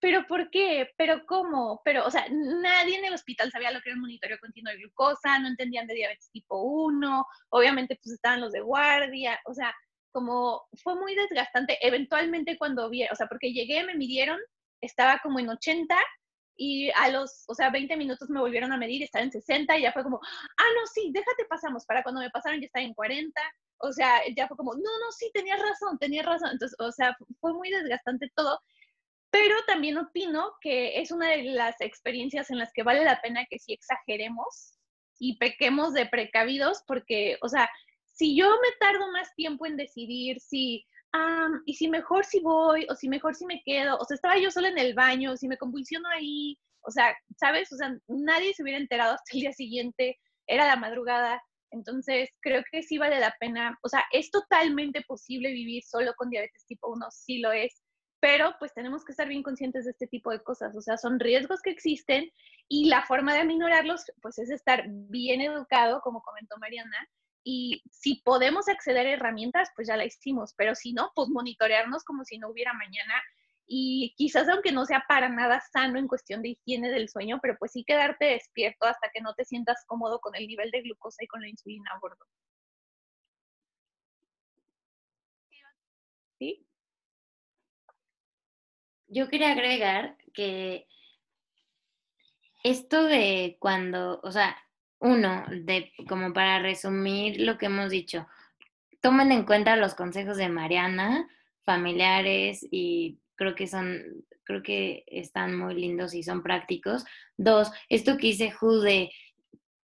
pero 0.00 0.26
¿por 0.26 0.50
qué? 0.50 0.90
¿Pero 0.96 1.24
cómo? 1.26 1.80
Pero, 1.84 2.06
o 2.06 2.10
sea, 2.10 2.26
nadie 2.30 2.98
en 2.98 3.04
el 3.04 3.14
hospital 3.14 3.50
sabía 3.50 3.70
lo 3.70 3.80
que 3.80 3.90
era 3.90 3.94
el 3.94 4.00
monitoreo 4.00 4.38
continuo 4.38 4.72
de 4.72 4.78
glucosa, 4.78 5.38
no 5.38 5.48
entendían 5.48 5.86
de 5.86 5.94
diabetes 5.94 6.30
tipo 6.30 6.62
1, 6.62 7.26
obviamente 7.50 7.98
pues 8.02 8.14
estaban 8.14 8.40
los 8.40 8.52
de 8.52 8.60
guardia, 8.60 9.38
o 9.46 9.54
sea, 9.54 9.74
como 10.18 10.66
fue 10.82 10.96
muy 10.96 11.14
desgastante. 11.14 11.78
Eventualmente 11.80 12.58
cuando 12.58 12.90
vi, 12.90 13.04
o 13.04 13.14
sea, 13.14 13.28
porque 13.28 13.52
llegué, 13.52 13.84
me 13.84 13.94
midieron, 13.94 14.40
estaba 14.80 15.20
como 15.22 15.38
en 15.38 15.48
80 15.48 15.94
y 16.56 16.90
a 16.90 17.08
los, 17.10 17.44
o 17.46 17.54
sea, 17.54 17.70
20 17.70 17.96
minutos 17.96 18.28
me 18.28 18.40
volvieron 18.40 18.72
a 18.72 18.76
medir, 18.76 19.04
estaba 19.04 19.24
en 19.24 19.30
60 19.30 19.78
y 19.78 19.82
ya 19.82 19.92
fue 19.92 20.02
como, 20.02 20.18
ah, 20.24 20.70
no, 20.74 20.86
sí, 20.92 21.12
déjate 21.14 21.44
pasamos. 21.48 21.86
Para 21.86 22.02
cuando 22.02 22.20
me 22.20 22.30
pasaron 22.30 22.60
ya 22.60 22.66
estaba 22.66 22.84
en 22.84 22.94
40. 22.94 23.40
O 23.78 23.92
sea, 23.92 24.20
ya 24.36 24.48
fue 24.48 24.56
como, 24.56 24.74
no, 24.74 24.80
no, 24.80 25.12
sí, 25.16 25.30
tenías 25.32 25.60
razón, 25.60 25.96
tenías 26.00 26.26
razón. 26.26 26.50
Entonces, 26.50 26.76
o 26.80 26.90
sea, 26.90 27.16
fue 27.40 27.52
muy 27.54 27.70
desgastante 27.70 28.28
todo. 28.34 28.60
Pero 29.30 29.54
también 29.68 29.98
opino 29.98 30.50
que 30.60 31.00
es 31.00 31.12
una 31.12 31.28
de 31.28 31.44
las 31.44 31.80
experiencias 31.80 32.50
en 32.50 32.58
las 32.58 32.72
que 32.72 32.82
vale 32.82 33.04
la 33.04 33.20
pena 33.20 33.46
que 33.48 33.60
sí 33.60 33.72
exageremos 33.72 34.78
y 35.20 35.38
pequemos 35.38 35.92
de 35.94 36.06
precavidos, 36.06 36.82
porque, 36.88 37.38
o 37.40 37.48
sea, 37.48 37.70
si 38.18 38.36
yo 38.36 38.50
me 38.50 38.68
tardo 38.80 39.10
más 39.12 39.32
tiempo 39.36 39.64
en 39.64 39.76
decidir 39.76 40.40
si, 40.40 40.84
y 41.66 41.74
si 41.74 41.88
mejor 41.88 42.24
si 42.24 42.40
voy, 42.40 42.84
o 42.90 42.96
si 42.96 43.08
mejor 43.08 43.36
si 43.36 43.46
me 43.46 43.62
quedo, 43.64 43.96
o 43.96 44.04
sea, 44.04 44.16
estaba 44.16 44.38
yo 44.38 44.50
sola 44.50 44.68
en 44.68 44.78
el 44.78 44.94
baño, 44.94 45.36
si 45.36 45.46
me 45.46 45.56
convulsiono 45.56 46.08
ahí, 46.08 46.58
o 46.80 46.90
sea, 46.90 47.16
¿sabes? 47.36 47.72
O 47.72 47.76
sea, 47.76 47.96
nadie 48.08 48.54
se 48.54 48.64
hubiera 48.64 48.80
enterado 48.80 49.14
hasta 49.14 49.34
el 49.34 49.40
día 49.42 49.52
siguiente, 49.52 50.18
era 50.48 50.66
la 50.66 50.74
madrugada, 50.74 51.40
entonces 51.70 52.30
creo 52.40 52.64
que 52.72 52.82
sí 52.82 52.98
vale 52.98 53.20
la 53.20 53.36
pena, 53.38 53.78
o 53.82 53.88
sea, 53.88 54.04
es 54.10 54.32
totalmente 54.32 55.02
posible 55.06 55.52
vivir 55.52 55.84
solo 55.84 56.12
con 56.16 56.28
diabetes 56.28 56.66
tipo 56.66 56.90
1, 56.90 57.06
sí 57.12 57.38
lo 57.38 57.52
es, 57.52 57.84
pero 58.18 58.56
pues 58.58 58.74
tenemos 58.74 59.04
que 59.04 59.12
estar 59.12 59.28
bien 59.28 59.44
conscientes 59.44 59.84
de 59.84 59.92
este 59.92 60.08
tipo 60.08 60.32
de 60.32 60.42
cosas, 60.42 60.74
o 60.74 60.80
sea, 60.80 60.96
son 60.96 61.20
riesgos 61.20 61.62
que 61.62 61.70
existen 61.70 62.28
y 62.66 62.88
la 62.88 63.04
forma 63.04 63.32
de 63.32 63.40
aminorarlos 63.40 64.06
pues 64.20 64.40
es 64.40 64.50
estar 64.50 64.86
bien 64.88 65.40
educado, 65.40 66.00
como 66.00 66.20
comentó 66.22 66.56
Mariana, 66.58 67.08
y 67.50 67.82
si 67.90 68.16
podemos 68.16 68.68
acceder 68.68 69.06
a 69.06 69.12
herramientas, 69.12 69.70
pues 69.74 69.88
ya 69.88 69.96
la 69.96 70.04
hicimos, 70.04 70.52
pero 70.54 70.74
si 70.74 70.92
no, 70.92 71.12
pues 71.14 71.30
monitorearnos 71.30 72.04
como 72.04 72.22
si 72.26 72.36
no 72.38 72.50
hubiera 72.50 72.74
mañana 72.74 73.14
y 73.66 74.14
quizás 74.18 74.46
aunque 74.50 74.70
no 74.70 74.84
sea 74.84 75.06
para 75.08 75.30
nada 75.30 75.62
sano 75.72 75.98
en 75.98 76.08
cuestión 76.08 76.42
de 76.42 76.50
higiene 76.50 76.90
del 76.90 77.08
sueño, 77.08 77.38
pero 77.40 77.56
pues 77.58 77.72
sí 77.72 77.84
quedarte 77.84 78.26
despierto 78.26 78.86
hasta 78.86 79.08
que 79.14 79.22
no 79.22 79.32
te 79.32 79.46
sientas 79.46 79.82
cómodo 79.86 80.20
con 80.20 80.34
el 80.36 80.46
nivel 80.46 80.70
de 80.70 80.82
glucosa 80.82 81.24
y 81.24 81.26
con 81.26 81.40
la 81.40 81.48
insulina 81.48 81.90
a 81.94 81.98
bordo. 82.00 82.26
¿Sí? 86.38 86.66
yo 89.08 89.28
quería 89.30 89.52
agregar 89.52 90.18
que 90.34 90.86
esto 92.62 93.04
de 93.04 93.56
cuando, 93.58 94.20
o 94.22 94.32
sea, 94.32 94.54
uno, 95.00 95.44
de 95.50 95.92
como 96.08 96.32
para 96.32 96.60
resumir 96.60 97.40
lo 97.40 97.58
que 97.58 97.66
hemos 97.66 97.90
dicho, 97.90 98.26
tomen 99.00 99.32
en 99.32 99.44
cuenta 99.44 99.76
los 99.76 99.94
consejos 99.94 100.36
de 100.36 100.48
Mariana, 100.48 101.28
familiares 101.64 102.66
y 102.70 103.18
creo 103.36 103.54
que 103.54 103.66
son, 103.66 104.02
creo 104.44 104.62
que 104.62 105.04
están 105.06 105.56
muy 105.56 105.74
lindos 105.74 106.14
y 106.14 106.22
son 106.22 106.42
prácticos. 106.42 107.04
Dos, 107.36 107.70
esto 107.88 108.16
que 108.16 108.28
dice 108.28 108.50
Ju 108.50 108.80
de 108.80 109.10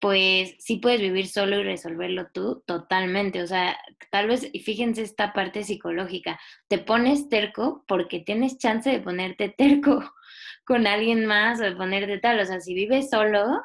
pues 0.03 0.55
sí 0.59 0.79
puedes 0.79 0.99
vivir 0.99 1.29
solo 1.29 1.61
y 1.61 1.63
resolverlo 1.63 2.27
tú 2.33 2.61
totalmente. 2.65 3.41
O 3.41 3.47
sea, 3.47 3.77
tal 4.11 4.27
vez, 4.27 4.51
fíjense 4.65 5.01
esta 5.01 5.31
parte 5.31 5.63
psicológica, 5.63 6.37
te 6.67 6.77
pones 6.77 7.29
terco 7.29 7.85
porque 7.87 8.19
tienes 8.19 8.57
chance 8.57 8.89
de 8.89 8.99
ponerte 8.99 9.47
terco 9.47 10.03
con 10.65 10.87
alguien 10.87 11.25
más 11.25 11.61
o 11.61 11.63
de 11.63 11.71
ponerte 11.77 12.17
tal. 12.17 12.41
O 12.41 12.45
sea, 12.45 12.59
si 12.59 12.73
vives 12.73 13.09
solo, 13.09 13.61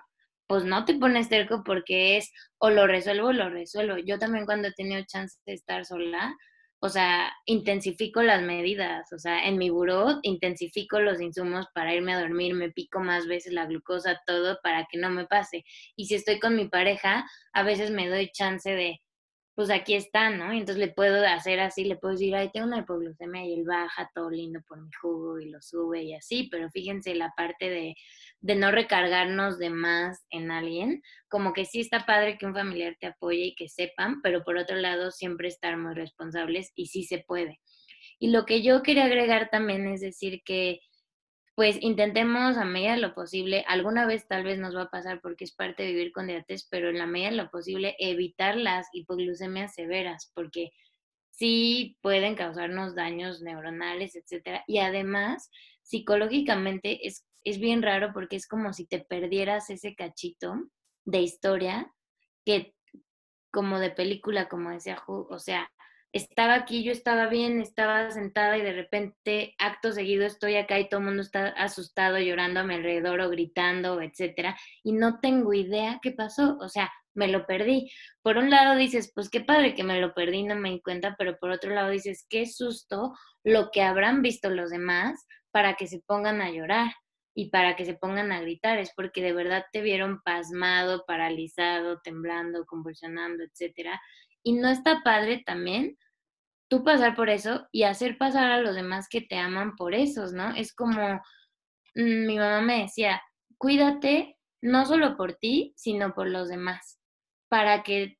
pues 0.49 0.65
no 0.65 0.85
te 0.85 0.95
pones 0.95 1.29
terco 1.29 1.63
porque 1.65 2.17
es 2.17 2.33
o 2.59 2.71
lo 2.71 2.87
resuelvo 2.87 3.29
o 3.29 3.33
lo 3.33 3.51
resuelvo. 3.51 3.99
Yo 3.99 4.19
también 4.19 4.47
cuando 4.47 4.69
he 4.69 4.73
tenido 4.73 5.03
chance 5.07 5.39
de 5.47 5.53
estar 5.53 5.85
sola, 5.85 6.35
o 6.81 6.89
sea, 6.89 7.33
intensifico 7.47 8.23
las 8.23 8.43
medidas, 8.43 9.13
o 9.13 9.19
sea, 9.19 9.47
en 9.47 9.59
mi 9.59 9.69
buró 9.69 10.21
intensifico 10.23 11.01
los 11.01 11.21
insumos 11.21 11.67
para 11.75 11.95
irme 11.95 12.15
a 12.15 12.21
dormir, 12.21 12.55
me 12.55 12.71
pico 12.71 13.01
más 13.01 13.27
veces 13.27 13.53
la 13.53 13.67
glucosa, 13.67 14.21
todo 14.27 14.59
para 14.63 14.87
que 14.91 14.99
no 14.99 15.11
me 15.11 15.27
pase. 15.27 15.65
Y 15.97 16.07
si 16.07 16.15
estoy 16.15 16.39
con 16.41 16.57
mi 16.57 16.69
pareja, 16.69 17.29
a 17.53 17.63
veces 17.65 17.91
me 17.91 18.09
doy 18.09 18.31
chance 18.33 18.71
de, 18.71 19.01
pues 19.57 19.71
aquí 19.71 19.95
está, 19.95 20.31
¿no? 20.31 20.55
Y 20.55 20.59
entonces 20.59 20.79
le 20.79 20.93
puedo 20.93 21.27
hacer 21.27 21.59
así, 21.59 21.85
le 21.85 21.97
puedo 21.97 22.13
decir, 22.13 22.37
ay, 22.37 22.51
tengo 22.53 22.69
una 22.69 22.79
hipoglucemia 22.79 23.45
y 23.45 23.55
él 23.55 23.65
baja 23.67 24.09
todo 24.15 24.31
lindo 24.31 24.61
por 24.69 24.81
mi 24.81 24.91
jugo 25.03 25.41
y 25.41 25.51
lo 25.51 25.61
sube 25.61 26.05
y 26.05 26.15
así, 26.15 26.49
pero 26.49 26.71
fíjense 26.71 27.13
la 27.17 27.33
parte 27.37 27.69
de, 27.69 27.95
de 28.41 28.55
no 28.55 28.71
recargarnos 28.71 29.59
de 29.59 29.71
más 29.71 30.25
en 30.31 30.51
alguien, 30.51 31.03
como 31.29 31.53
que 31.53 31.65
sí 31.65 31.81
está 31.81 32.07
padre 32.07 32.39
que 32.39 32.47
un 32.47 32.55
familiar 32.55 32.97
te 33.01 33.09
apoye 33.09 33.47
y 33.47 33.55
que 33.55 33.69
sepan, 33.69 34.23
pero 34.23 34.45
por 34.45 34.57
otro 34.57 34.77
lado 34.77 35.11
siempre 35.11 35.49
estar 35.49 35.77
muy 35.77 35.95
responsables 35.95 36.73
y 36.75 36.87
sí 36.87 37.05
se 37.05 37.19
puede. 37.19 37.61
Y 38.19 38.31
lo 38.31 38.45
que 38.45 38.63
yo 38.63 38.83
quería 38.83 39.05
agregar 39.05 39.49
también 39.51 39.87
es 39.89 40.01
decir 40.01 40.43
que 40.45 40.81
pues 41.55 41.77
intentemos 41.81 42.57
a 42.57 42.65
medida 42.65 42.93
de 42.93 42.99
lo 42.99 43.15
posible, 43.15 43.65
alguna 43.67 44.07
vez 44.07 44.29
tal 44.29 44.45
vez 44.45 44.61
nos 44.61 44.77
va 44.77 44.83
a 44.83 44.91
pasar 44.91 45.21
porque 45.21 45.43
es 45.43 45.53
parte 45.53 45.83
de 45.83 45.89
vivir 45.89 46.13
con 46.13 46.29
diabetes, 46.29 46.69
pero 46.71 46.89
en 46.89 46.99
la 46.99 47.07
medida 47.07 47.31
de 47.31 47.37
lo 47.37 47.51
posible 47.51 47.97
evitar 47.99 48.57
las 48.57 48.87
hipoglucemias 48.93 49.75
severas, 49.75 50.31
porque 50.37 50.71
sí 51.39 51.97
pueden 52.03 52.35
causarnos 52.35 52.97
daños 52.97 53.41
neuronales, 53.43 54.17
etcétera. 54.17 54.65
Y 54.67 54.79
además, 54.79 55.51
psicológicamente 55.83 57.07
es, 57.07 57.25
es 57.45 57.61
bien 57.61 57.83
raro 57.83 58.11
porque 58.13 58.35
es 58.37 58.49
como 58.49 58.73
si 58.73 58.87
te 58.87 58.99
perdieras 58.99 59.71
ese 59.71 59.95
cachito 59.95 60.55
de 61.05 61.21
historia 61.21 61.95
que 62.45 62.75
como 63.53 63.79
de 63.79 63.91
película, 63.91 64.49
como 64.49 64.71
decía 64.71 64.97
Ju, 64.97 65.29
o 65.31 65.39
sea, 65.39 65.71
estaba 66.13 66.55
aquí, 66.55 66.83
yo 66.85 66.93
estaba 66.93 67.27
bien, 67.27 67.61
estaba 67.61 68.11
sentada 68.11 68.57
y 68.57 68.63
de 68.63 68.73
repente, 68.73 69.55
acto 69.59 69.93
seguido, 69.93 70.25
estoy 70.25 70.57
acá 70.57 70.79
y 70.79 70.89
todo 70.89 71.01
el 71.01 71.07
mundo 71.07 71.23
está 71.23 71.49
asustado, 71.49 72.19
llorando 72.19 72.61
a 72.61 72.65
mi 72.65 72.75
alrededor 72.75 73.21
o 73.21 73.31
gritando, 73.31 74.01
etcétera, 74.01 74.57
y 74.83 74.93
no 74.93 75.21
tengo 75.21 75.53
idea 75.53 75.99
qué 76.03 76.13
pasó, 76.13 76.57
o 76.61 76.69
sea, 76.69 76.91
me 77.15 77.29
lo 77.29 77.47
perdí. 77.47 77.91
Por 78.23 78.39
un 78.39 78.49
lado 78.51 78.77
dices, 78.77 79.13
pues 79.15 79.29
qué 79.29 79.41
padre 79.41 79.75
que 79.75 79.85
me 79.85 80.01
lo 80.01 80.15
perdí, 80.15 80.45
no 80.45 80.55
me 80.57 80.71
di 80.71 80.81
cuenta, 80.81 81.15
pero 81.19 81.37
por 81.39 81.51
otro 81.51 81.73
lado 81.75 81.91
dices, 81.91 82.27
qué 82.31 82.47
susto 82.47 83.13
lo 83.45 83.71
que 83.71 83.83
habrán 83.83 84.23
visto 84.23 84.51
los 84.51 84.71
demás 84.71 85.27
para 85.51 85.75
que 85.75 85.87
se 85.87 86.01
pongan 86.01 86.41
a 86.41 86.51
llorar 86.51 86.93
y 87.35 87.51
para 87.51 87.77
que 87.77 87.85
se 87.85 87.95
pongan 87.95 88.33
a 88.33 88.41
gritar, 88.41 88.79
es 88.79 88.93
porque 88.97 89.23
de 89.23 89.33
verdad 89.33 89.65
te 89.73 89.81
vieron 89.81 90.21
pasmado, 90.23 91.05
paralizado, 91.07 92.01
temblando, 92.01 92.67
convulsionando, 92.67 93.45
etcétera. 93.45 94.01
Y 94.49 94.55
no 94.55 94.71
está 94.71 95.03
padre 95.05 95.43
también 95.45 95.99
tú 96.71 96.83
pasar 96.83 97.15
por 97.15 97.29
eso 97.29 97.69
y 97.71 97.83
hacer 97.83 98.17
pasar 98.17 98.51
a 98.51 98.63
los 98.63 98.75
demás 98.75 99.07
que 99.11 99.21
te 99.21 99.37
aman 99.37 99.77
por 99.77 99.95
esos, 99.95 100.33
¿no? 100.33 100.57
Es 100.57 100.73
como 100.73 101.21
mm, 101.95 102.27
mi 102.27 102.39
mamá 102.39 102.63
me 102.63 102.81
decía, 102.81 103.21
cuídate 103.59 104.39
no 104.63 104.87
solo 104.87 105.19
por 105.19 105.35
ti, 105.35 105.75
sino 105.77 106.15
por 106.15 106.31
los 106.31 106.49
demás, 106.49 106.99
para 107.51 107.83
que 107.83 108.17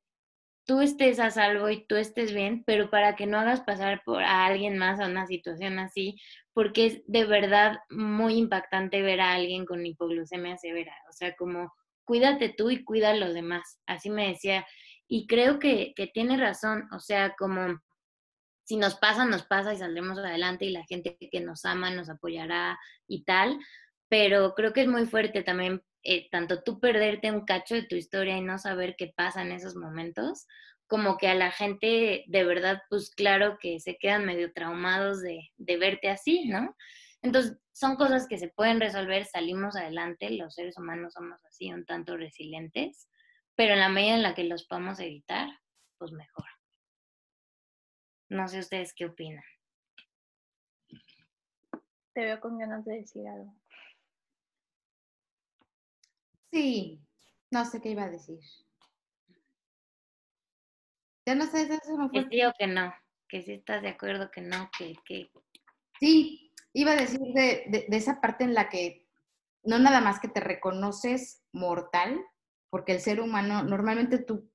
tú 0.67 0.81
estés 0.81 1.19
a 1.19 1.31
salvo 1.31 1.67
y 1.67 1.87
tú 1.87 1.95
estés 1.95 2.31
bien, 2.31 2.63
pero 2.63 2.91
para 2.91 3.15
que 3.15 3.25
no 3.25 3.39
hagas 3.39 3.61
pasar 3.61 4.03
por 4.05 4.21
a 4.21 4.45
alguien 4.45 4.77
más 4.77 4.99
a 4.99 5.07
una 5.07 5.25
situación 5.25 5.79
así, 5.79 6.21
porque 6.53 6.85
es 6.85 7.01
de 7.07 7.25
verdad 7.25 7.79
muy 7.89 8.37
impactante 8.37 9.01
ver 9.01 9.19
a 9.19 9.33
alguien 9.33 9.65
con 9.65 9.83
hipoglucemia 9.83 10.59
severa, 10.59 10.93
o 11.09 11.11
sea, 11.11 11.35
como 11.35 11.73
cuídate 12.05 12.49
tú 12.49 12.69
y 12.69 12.83
cuida 12.83 13.09
a 13.09 13.15
los 13.15 13.33
demás, 13.33 13.79
así 13.87 14.11
me 14.11 14.27
decía, 14.27 14.63
y 15.09 15.25
creo 15.27 15.59
que, 15.59 15.93
que 15.95 16.07
tiene 16.07 16.37
razón, 16.37 16.87
o 16.93 16.99
sea, 16.99 17.35
como 17.37 17.81
si 18.63 18.77
nos 18.77 18.95
pasa, 18.95 19.25
nos 19.25 19.43
pasa 19.43 19.73
y 19.73 19.77
saldremos 19.77 20.19
adelante 20.19 20.65
y 20.65 20.71
la 20.71 20.85
gente 20.85 21.17
que 21.19 21.39
nos 21.41 21.65
ama 21.65 21.89
nos 21.89 22.09
apoyará 22.09 22.77
y 23.07 23.23
tal, 23.23 23.59
pero 24.07 24.53
creo 24.53 24.71
que 24.71 24.81
es 24.81 24.87
muy 24.87 25.07
fuerte 25.07 25.41
también 25.41 25.81
eh, 26.03 26.29
tanto 26.29 26.61
tú 26.61 26.79
perderte 26.79 27.31
un 27.31 27.43
cacho 27.45 27.73
de 27.73 27.83
tu 27.83 27.95
historia 27.95 28.37
y 28.37 28.41
no 28.41 28.59
saber 28.59 28.95
qué 28.97 29.11
pasa 29.15 29.41
en 29.41 29.51
esos 29.51 29.75
momentos, 29.75 30.45
como 30.85 31.17
que 31.17 31.27
a 31.27 31.33
la 31.33 31.51
gente 31.51 32.23
de 32.27 32.43
verdad, 32.43 32.83
pues 32.89 33.09
claro 33.09 33.57
que 33.59 33.79
se 33.79 33.97
quedan 33.97 34.25
medio 34.25 34.53
traumados 34.53 35.21
de, 35.21 35.49
de 35.57 35.77
verte 35.77 36.09
así, 36.09 36.45
¿no? 36.45 36.75
Entonces, 37.23 37.57
son 37.73 37.95
cosas 37.95 38.27
que 38.27 38.37
se 38.37 38.49
pueden 38.49 38.79
resolver, 38.79 39.25
salimos 39.25 39.75
adelante, 39.75 40.29
los 40.29 40.53
seres 40.53 40.77
humanos 40.77 41.13
somos 41.13 41.43
así, 41.45 41.73
un 41.73 41.85
tanto 41.85 42.15
resilientes, 42.15 43.08
pero 43.59 43.73
en 43.73 43.81
la 43.81 43.89
medida 43.89 44.15
en 44.15 44.23
la 44.23 44.33
que 44.33 44.45
los 44.45 44.63
podamos 44.63 45.01
evitar, 45.01 45.49
pues 45.97 46.13
mejor. 46.13 46.45
No 48.29 48.47
sé 48.47 48.59
ustedes 48.59 48.93
qué 48.93 49.07
opinan. 49.07 49.43
Te 52.13 52.21
veo 52.21 52.39
con 52.39 52.57
ganas 52.57 52.85
de 52.85 53.01
decir 53.01 53.27
algo. 53.27 53.53
Sí, 56.53 57.01
no 57.51 57.65
sé 57.65 57.81
qué 57.81 57.89
iba 57.89 58.03
a 58.03 58.09
decir. 58.09 58.39
Ya 61.25 61.35
no 61.35 61.45
sé, 61.45 61.63
eso 61.63 61.97
no 61.97 62.09
fue. 62.09 62.29
Que 62.29 62.29
sí 62.29 62.45
o 62.45 62.53
que 62.57 62.67
no, 62.67 62.93
que 63.27 63.41
sí 63.41 63.51
estás 63.55 63.81
de 63.81 63.89
acuerdo, 63.89 64.31
que 64.31 64.39
no, 64.39 64.69
que... 64.77 64.95
que... 65.03 65.29
Sí, 65.99 66.53
iba 66.71 66.93
a 66.93 66.95
decir 66.95 67.19
de, 67.19 67.65
de, 67.67 67.85
de, 67.89 67.97
esa 67.97 68.21
parte 68.21 68.45
en 68.45 68.53
la 68.53 68.69
que 68.69 69.05
no 69.63 69.79
nada 69.79 69.99
más 69.99 70.21
que 70.21 70.29
te 70.29 70.39
reconoces 70.39 71.43
mortal, 71.51 72.25
porque 72.69 72.93
el 72.93 73.01
ser 73.01 73.21
humano, 73.21 73.63
normalmente 73.63 74.19
tú 74.19 74.49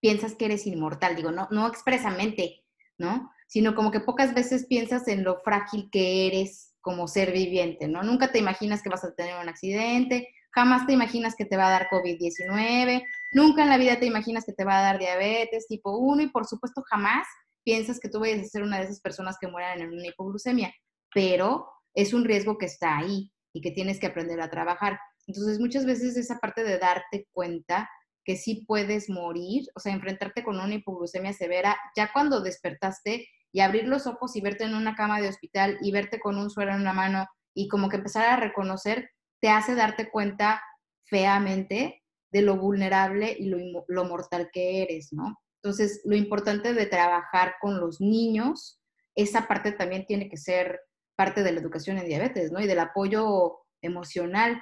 piensas 0.00 0.34
que 0.34 0.46
eres 0.46 0.66
inmortal, 0.66 1.16
digo, 1.16 1.30
no, 1.30 1.48
no 1.50 1.66
expresamente, 1.66 2.64
¿no? 2.98 3.30
Sino 3.48 3.74
como 3.74 3.90
que 3.90 4.00
pocas 4.00 4.34
veces 4.34 4.66
piensas 4.66 5.08
en 5.08 5.24
lo 5.24 5.38
frágil 5.40 5.88
que 5.90 6.26
eres 6.26 6.74
como 6.80 7.08
ser 7.08 7.32
viviente, 7.32 7.88
¿no? 7.88 8.02
Nunca 8.02 8.32
te 8.32 8.38
imaginas 8.38 8.82
que 8.82 8.88
vas 8.88 9.04
a 9.04 9.14
tener 9.14 9.34
un 9.40 9.48
accidente, 9.48 10.28
jamás 10.52 10.86
te 10.86 10.92
imaginas 10.92 11.34
que 11.36 11.44
te 11.44 11.56
va 11.56 11.68
a 11.68 11.70
dar 11.70 11.88
COVID-19, 11.90 13.04
nunca 13.32 13.62
en 13.62 13.68
la 13.68 13.76
vida 13.76 13.98
te 13.98 14.06
imaginas 14.06 14.44
que 14.44 14.52
te 14.52 14.64
va 14.64 14.78
a 14.78 14.82
dar 14.82 14.98
diabetes 14.98 15.66
tipo 15.68 15.96
1 15.98 16.22
y 16.22 16.26
por 16.28 16.46
supuesto 16.46 16.82
jamás 16.88 17.26
piensas 17.62 18.00
que 18.00 18.08
tú 18.08 18.20
vayas 18.20 18.40
a 18.40 18.48
ser 18.48 18.62
una 18.62 18.78
de 18.78 18.84
esas 18.84 19.00
personas 19.00 19.36
que 19.40 19.48
mueran 19.48 19.80
en 19.80 19.92
una 19.92 20.06
hipoglucemia, 20.06 20.72
pero 21.12 21.68
es 21.94 22.14
un 22.14 22.24
riesgo 22.24 22.56
que 22.58 22.66
está 22.66 22.98
ahí 22.98 23.30
y 23.52 23.60
que 23.60 23.70
tienes 23.70 23.98
que 23.98 24.06
aprender 24.06 24.40
a 24.40 24.50
trabajar. 24.50 24.98
Entonces 25.30 25.60
muchas 25.60 25.86
veces 25.86 26.16
esa 26.16 26.38
parte 26.38 26.64
de 26.64 26.78
darte 26.78 27.28
cuenta 27.32 27.88
que 28.24 28.36
sí 28.36 28.64
puedes 28.66 29.08
morir, 29.08 29.66
o 29.76 29.80
sea, 29.80 29.92
enfrentarte 29.92 30.42
con 30.42 30.58
una 30.58 30.74
hipoglucemia 30.74 31.32
severa, 31.32 31.76
ya 31.96 32.12
cuando 32.12 32.40
despertaste 32.40 33.28
y 33.52 33.60
abrir 33.60 33.86
los 33.86 34.08
ojos 34.08 34.34
y 34.34 34.40
verte 34.40 34.64
en 34.64 34.74
una 34.74 34.96
cama 34.96 35.20
de 35.20 35.28
hospital 35.28 35.78
y 35.82 35.92
verte 35.92 36.18
con 36.18 36.36
un 36.36 36.50
suero 36.50 36.72
en 36.72 36.80
una 36.80 36.92
mano 36.92 37.28
y 37.54 37.68
como 37.68 37.88
que 37.88 37.96
empezar 37.96 38.26
a 38.26 38.36
reconocer 38.36 39.10
te 39.40 39.50
hace 39.50 39.76
darte 39.76 40.10
cuenta 40.10 40.60
feamente 41.04 42.02
de 42.32 42.42
lo 42.42 42.56
vulnerable 42.56 43.36
y 43.38 43.52
lo, 43.88 44.04
mortal 44.04 44.50
que 44.52 44.82
eres, 44.82 45.12
¿no? 45.12 45.38
Entonces, 45.62 46.00
lo 46.04 46.16
importante 46.16 46.74
de 46.74 46.86
trabajar 46.86 47.54
con 47.60 47.78
los 47.78 48.00
niños, 48.00 48.80
esa 49.14 49.46
parte 49.46 49.72
también 49.72 50.06
tiene 50.06 50.28
que 50.28 50.36
ser 50.36 50.80
parte 51.16 51.44
de 51.44 51.52
la 51.52 51.60
educación 51.60 51.98
en 51.98 52.06
diabetes, 52.06 52.50
¿no? 52.50 52.60
Y 52.60 52.66
del 52.66 52.80
apoyo 52.80 53.58
emocional. 53.82 54.60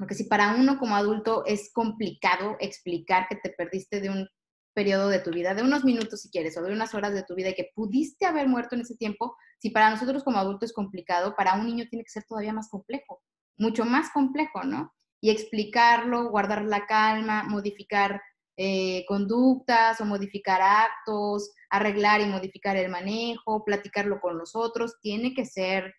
Porque 0.00 0.16
si 0.16 0.24
para 0.24 0.56
uno 0.56 0.78
como 0.78 0.96
adulto 0.96 1.44
es 1.46 1.70
complicado 1.72 2.56
explicar 2.58 3.28
que 3.28 3.36
te 3.36 3.50
perdiste 3.50 4.00
de 4.00 4.10
un 4.10 4.28
periodo 4.74 5.08
de 5.08 5.20
tu 5.20 5.30
vida, 5.30 5.54
de 5.54 5.62
unos 5.62 5.84
minutos 5.84 6.22
si 6.22 6.30
quieres, 6.30 6.56
o 6.56 6.62
de 6.62 6.72
unas 6.72 6.92
horas 6.94 7.14
de 7.14 7.22
tu 7.22 7.36
vida 7.36 7.50
y 7.50 7.54
que 7.54 7.70
pudiste 7.74 8.26
haber 8.26 8.48
muerto 8.48 8.74
en 8.74 8.80
ese 8.80 8.96
tiempo, 8.96 9.36
si 9.58 9.70
para 9.70 9.90
nosotros 9.90 10.24
como 10.24 10.38
adultos 10.38 10.70
es 10.70 10.74
complicado, 10.74 11.36
para 11.36 11.54
un 11.54 11.66
niño 11.66 11.84
tiene 11.88 12.02
que 12.02 12.10
ser 12.10 12.24
todavía 12.24 12.52
más 12.52 12.68
complejo 12.68 13.22
mucho 13.60 13.84
más 13.84 14.10
complejo, 14.10 14.64
¿no? 14.64 14.92
Y 15.20 15.30
explicarlo, 15.30 16.30
guardar 16.30 16.64
la 16.64 16.86
calma, 16.86 17.44
modificar 17.44 18.20
eh, 18.56 19.04
conductas 19.06 20.00
o 20.00 20.04
modificar 20.06 20.60
actos, 20.62 21.52
arreglar 21.68 22.22
y 22.22 22.26
modificar 22.26 22.76
el 22.76 22.90
manejo, 22.90 23.64
platicarlo 23.64 24.20
con 24.20 24.38
los 24.38 24.56
otros, 24.56 24.98
tiene 25.00 25.34
que 25.34 25.44
ser 25.44 25.94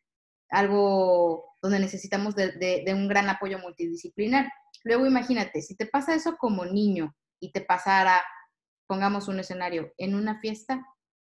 algo 0.51 1.55
donde 1.61 1.79
necesitamos 1.79 2.35
de, 2.35 2.83
un 2.93 3.07
gran 3.07 3.29
apoyo 3.29 3.57
multidisciplinar. 3.59 4.51
Luego 4.83 5.05
imagínate, 5.05 5.61
si 5.61 5.75
te 5.75 5.85
pasa 5.85 6.13
eso 6.13 6.37
como 6.37 6.65
niño 6.65 7.15
y 7.39 7.51
te 7.51 7.61
pasara, 7.61 8.21
pongamos 8.87 9.27
un 9.27 9.39
escenario, 9.39 9.93
en 9.97 10.15
una 10.15 10.39
fiesta 10.39 10.85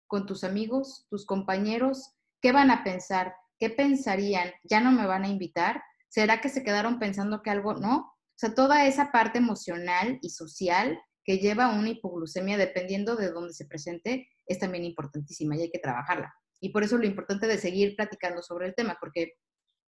con 0.06 0.26
tus 0.26 0.42
amigos, 0.42 1.06
tus 1.11 1.26
compañeros, 1.26 2.14
¿qué 2.40 2.52
van 2.52 2.70
a 2.70 2.83
pensar? 2.83 3.35
¿Qué 3.59 3.70
pensarían? 3.70 4.50
¿Ya 4.64 4.80
no 4.80 4.90
me 4.90 5.06
van 5.06 5.24
a 5.24 5.28
invitar? 5.28 5.83
¿Será 6.09 6.40
que 6.40 6.48
se 6.48 6.64
quedaron 6.64 6.98
pensando 6.98 7.42
que 7.42 7.50
algo 7.50 7.74
no? 7.74 7.98
O 7.98 8.37
sea, 8.37 8.54
toda 8.54 8.87
esa 8.87 9.12
parte 9.12 9.38
emocional 9.38 10.18
y 10.22 10.30
social 10.30 10.98
que 11.24 11.38
lleva 11.38 11.68
una 11.68 11.90
hipoglucemia, 11.90 12.56
dependiendo 12.56 13.14
de 13.14 13.30
dónde 13.30 13.52
se 13.52 13.66
presente, 13.66 14.28
es 14.46 14.59
también 14.59 14.85
importantísima 14.85 15.56
y 15.56 15.62
hay 15.62 15.70
que 15.70 15.78
trabajarla. 15.78 16.35
Y 16.61 16.70
por 16.70 16.83
eso 16.83 16.99
lo 16.99 17.07
importante 17.07 17.46
de 17.46 17.59
seguir 17.59 17.96
platicando 17.96 18.42
sobre 18.42 18.66
el 18.66 18.75
tema, 18.75 18.96
porque 19.01 19.35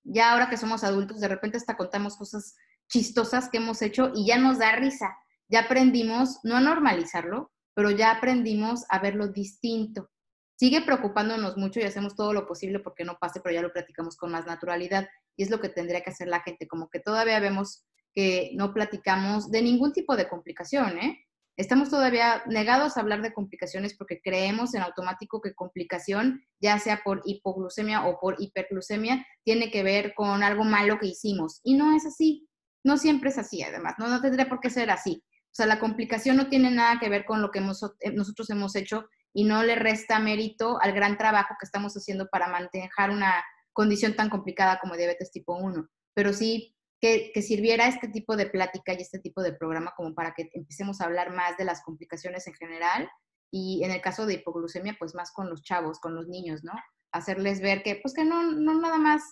ya 0.04 0.32
ahora 0.32 0.48
que 0.48 0.56
somos 0.56 0.84
adultos, 0.84 1.20
de 1.20 1.28
repente 1.28 1.56
hasta 1.56 1.76
contamos 1.76 2.16
cosas 2.16 2.56
chistosas 2.88 3.48
que 3.48 3.58
hemos 3.58 3.82
hecho 3.82 4.12
y 4.14 4.26
ya 4.26 4.38
nos 4.38 4.58
da 4.58 4.76
risa. 4.76 5.16
Ya 5.48 5.60
aprendimos, 5.60 6.38
no 6.44 6.56
a 6.56 6.60
normalizarlo, 6.60 7.52
pero 7.74 7.90
ya 7.90 8.10
aprendimos 8.10 8.84
a 8.88 8.98
verlo 8.98 9.28
distinto. 9.28 10.10
Sigue 10.58 10.82
preocupándonos 10.82 11.56
mucho 11.56 11.80
y 11.80 11.84
hacemos 11.84 12.14
todo 12.14 12.32
lo 12.32 12.46
posible 12.46 12.78
porque 12.80 13.04
no 13.04 13.18
pase, 13.18 13.40
pero 13.40 13.54
ya 13.54 13.62
lo 13.62 13.72
platicamos 13.72 14.16
con 14.16 14.30
más 14.30 14.46
naturalidad 14.46 15.08
y 15.36 15.42
es 15.42 15.50
lo 15.50 15.60
que 15.60 15.68
tendría 15.68 16.02
que 16.02 16.10
hacer 16.10 16.28
la 16.28 16.40
gente, 16.40 16.68
como 16.68 16.88
que 16.88 17.00
todavía 17.00 17.40
vemos 17.40 17.84
que 18.14 18.52
no 18.54 18.74
platicamos 18.74 19.50
de 19.50 19.62
ningún 19.62 19.92
tipo 19.92 20.16
de 20.16 20.28
complicación, 20.28 20.98
¿eh? 20.98 21.24
Estamos 21.56 21.90
todavía 21.90 22.42
negados 22.46 22.96
a 22.96 23.00
hablar 23.00 23.20
de 23.20 23.34
complicaciones 23.34 23.94
porque 23.94 24.20
creemos 24.22 24.74
en 24.74 24.82
automático 24.82 25.42
que 25.42 25.54
complicación, 25.54 26.42
ya 26.60 26.78
sea 26.78 27.02
por 27.04 27.20
hipoglucemia 27.26 28.06
o 28.06 28.18
por 28.20 28.36
hiperglucemia, 28.38 29.26
tiene 29.44 29.70
que 29.70 29.82
ver 29.82 30.14
con 30.14 30.42
algo 30.42 30.64
malo 30.64 30.98
que 30.98 31.08
hicimos. 31.08 31.60
Y 31.62 31.74
no 31.74 31.94
es 31.94 32.06
así. 32.06 32.48
No 32.84 32.96
siempre 32.96 33.30
es 33.30 33.38
así, 33.38 33.62
además. 33.62 33.94
No, 33.98 34.20
tendría 34.20 34.48
por 34.48 34.60
qué 34.60 34.70
ser 34.70 34.90
así. 34.90 35.22
O 35.26 35.54
sea, 35.54 35.66
la 35.66 35.78
complicación 35.78 36.36
no 36.36 36.48
tiene 36.48 36.70
nada 36.70 36.98
que 36.98 37.10
ver 37.10 37.26
con 37.26 37.42
lo 37.42 37.50
que 37.50 37.58
eh, 37.58 38.12
nosotros 38.12 38.48
hemos 38.48 38.74
hecho 38.74 39.06
y 39.34 39.44
no 39.44 39.62
le 39.62 39.74
resta 39.74 40.18
mérito 40.18 40.80
al 40.80 40.92
gran 40.92 41.18
trabajo 41.18 41.54
que 41.60 41.66
estamos 41.66 41.94
haciendo 41.94 42.28
para 42.28 42.48
mantener 42.48 42.90
una 43.10 43.44
condición 43.72 44.14
tan 44.14 44.30
complicada 44.30 44.78
como 44.80 44.96
diabetes 44.96 45.30
tipo 45.30 45.56
1, 45.56 45.88
pero 46.14 46.32
sí 46.32 46.74
que, 47.02 47.42
sirviera 47.42 47.88
este 47.88 48.06
tipo 48.06 48.36
de 48.36 48.46
plática 48.46 48.92
y 48.92 49.02
este 49.02 49.18
tipo 49.18 49.42
de 49.42 49.52
programa 49.52 49.92
como 49.96 50.14
para 50.14 50.34
que 50.34 50.48
empecemos 50.54 51.00
a 51.00 51.06
hablar 51.06 51.34
más 51.34 51.56
de 51.56 51.64
las 51.64 51.82
complicaciones 51.82 52.46
en 52.46 52.54
general 52.54 53.10
y 53.50 53.82
en 53.82 53.90
el 53.90 54.00
caso 54.00 54.24
de 54.24 54.34
hipoglucemia, 54.34 54.94
pues 54.98 55.12
más 55.14 55.32
con 55.32 55.50
los 55.50 55.62
chavos, 55.64 55.98
con 55.98 56.14
los 56.14 56.28
niños, 56.28 56.62
¿no? 56.62 56.72
Hacerles 57.10 57.60
ver 57.60 57.82
que, 57.82 57.96
pues 57.96 58.14
que 58.14 58.24
no, 58.24 58.52
no 58.52 58.80
nada 58.80 58.98
más 58.98 59.22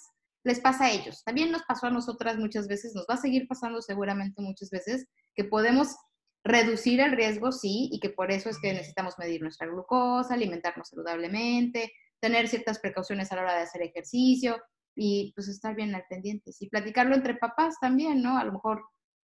les 0.42 0.58
pasa 0.58 0.86
a 0.86 0.90
ellos, 0.90 1.22
también 1.22 1.52
nos 1.52 1.62
pasó 1.62 1.86
a 1.86 1.90
nosotras 1.90 2.38
muchas 2.38 2.66
veces, 2.66 2.92
nos 2.94 3.06
va 3.08 3.14
a 3.14 3.18
seguir 3.18 3.46
pasando 3.46 3.80
seguramente 3.82 4.42
muchas 4.42 4.70
veces, 4.70 5.06
que 5.36 5.44
podemos 5.44 5.94
reducir 6.42 7.00
el 7.00 7.12
riesgo, 7.12 7.52
sí, 7.52 7.88
y 7.92 8.00
que 8.00 8.10
por 8.10 8.32
eso 8.32 8.48
es 8.48 8.58
que 8.58 8.72
necesitamos 8.72 9.16
medir 9.18 9.42
nuestra 9.42 9.68
glucosa, 9.68 10.34
alimentarnos 10.34 10.88
saludablemente, 10.88 11.92
tener 12.18 12.48
ciertas 12.48 12.80
precauciones 12.80 13.30
a 13.30 13.36
la 13.36 13.42
hora 13.42 13.56
de 13.56 13.62
hacer 13.62 13.82
ejercicio 13.82 14.60
y 14.94 15.32
pues 15.34 15.48
estar 15.48 15.74
bien 15.74 15.94
al 15.94 16.04
pendiente. 16.08 16.52
Y 16.58 16.68
platicarlo 16.68 17.14
entre 17.14 17.34
papás 17.34 17.76
también, 17.80 18.22
¿no? 18.22 18.38
A 18.38 18.44
lo 18.44 18.52
mejor 18.52 18.84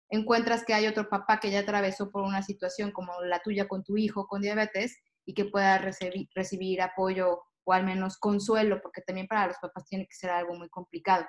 encuentras 0.10 0.64
que 0.64 0.74
hay 0.74 0.88
otro 0.88 1.10
papá 1.10 1.40
que 1.40 1.52
ya 1.52 1.60
atravesó 1.60 2.12
por 2.12 2.24
una 2.24 2.42
situación 2.42 2.92
como 2.92 3.14
la 3.24 3.40
tuya 3.40 3.68
con 3.68 3.84
tu 3.84 3.98
hijo 3.98 4.28
con 4.28 4.42
diabetes 4.42 4.98
y 5.26 5.34
que 5.34 5.46
pueda 5.46 5.78
recibir, 5.78 6.30
recibir 6.36 6.82
apoyo 6.82 7.42
o 7.64 7.74
al 7.74 7.84
menos 7.84 8.18
consuelo, 8.18 8.80
porque 8.82 9.02
también 9.02 9.28
para 9.28 9.48
los 9.48 9.58
papás 9.58 9.86
tiene 9.86 10.06
que 10.06 10.16
ser 10.16 10.30
algo 10.30 10.54
muy 10.54 10.70
complicado. 10.70 11.26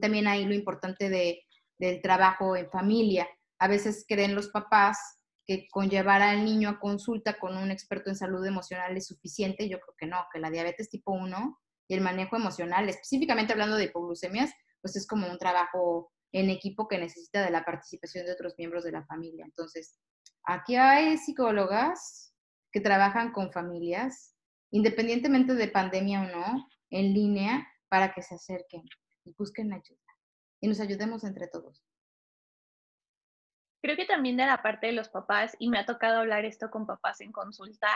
También 0.00 0.26
hay 0.26 0.46
lo 0.46 0.54
importante 0.54 1.10
de, 1.10 1.42
del 1.78 2.00
trabajo 2.00 2.56
en 2.56 2.70
familia. 2.70 3.28
A 3.58 3.68
veces 3.68 4.04
creen 4.08 4.34
los 4.34 4.48
papás 4.48 5.18
que 5.46 5.66
con 5.70 5.88
llevar 5.88 6.22
al 6.22 6.44
niño 6.44 6.68
a 6.68 6.80
consulta 6.80 7.38
con 7.38 7.56
un 7.56 7.70
experto 7.70 8.10
en 8.10 8.16
salud 8.16 8.44
emocional 8.44 8.96
es 8.96 9.06
suficiente. 9.06 9.68
Yo 9.68 9.78
creo 9.80 9.94
que 9.98 10.06
no, 10.06 10.26
que 10.32 10.40
la 10.40 10.50
diabetes 10.50 10.90
tipo 10.90 11.12
1 11.12 11.58
y 11.88 11.94
el 11.94 12.00
manejo 12.00 12.36
emocional, 12.36 12.88
específicamente 12.88 13.52
hablando 13.52 13.76
de 13.76 13.84
hipoglucemias, 13.84 14.52
pues 14.80 14.94
es 14.96 15.06
como 15.06 15.28
un 15.28 15.38
trabajo 15.38 16.12
en 16.32 16.50
equipo 16.50 16.86
que 16.86 16.98
necesita 16.98 17.42
de 17.42 17.50
la 17.50 17.64
participación 17.64 18.26
de 18.26 18.32
otros 18.32 18.54
miembros 18.58 18.84
de 18.84 18.92
la 18.92 19.04
familia. 19.06 19.44
Entonces, 19.46 19.98
aquí 20.44 20.76
hay 20.76 21.16
psicólogas 21.16 22.34
que 22.70 22.80
trabajan 22.80 23.32
con 23.32 23.50
familias, 23.50 24.36
independientemente 24.70 25.54
de 25.54 25.68
pandemia 25.68 26.22
o 26.22 26.26
no, 26.26 26.68
en 26.90 27.14
línea, 27.14 27.66
para 27.88 28.12
que 28.12 28.22
se 28.22 28.34
acerquen 28.34 28.82
y 29.24 29.32
busquen 29.36 29.72
ayuda 29.72 29.98
y 30.60 30.68
nos 30.68 30.80
ayudemos 30.80 31.24
entre 31.24 31.48
todos. 31.48 31.82
Creo 33.80 33.96
que 33.96 34.06
también 34.06 34.36
de 34.36 34.44
la 34.44 34.62
parte 34.62 34.88
de 34.88 34.92
los 34.92 35.08
papás, 35.08 35.56
y 35.58 35.70
me 35.70 35.78
ha 35.78 35.86
tocado 35.86 36.18
hablar 36.18 36.44
esto 36.44 36.70
con 36.70 36.86
papás 36.86 37.20
en 37.20 37.32
consulta, 37.32 37.88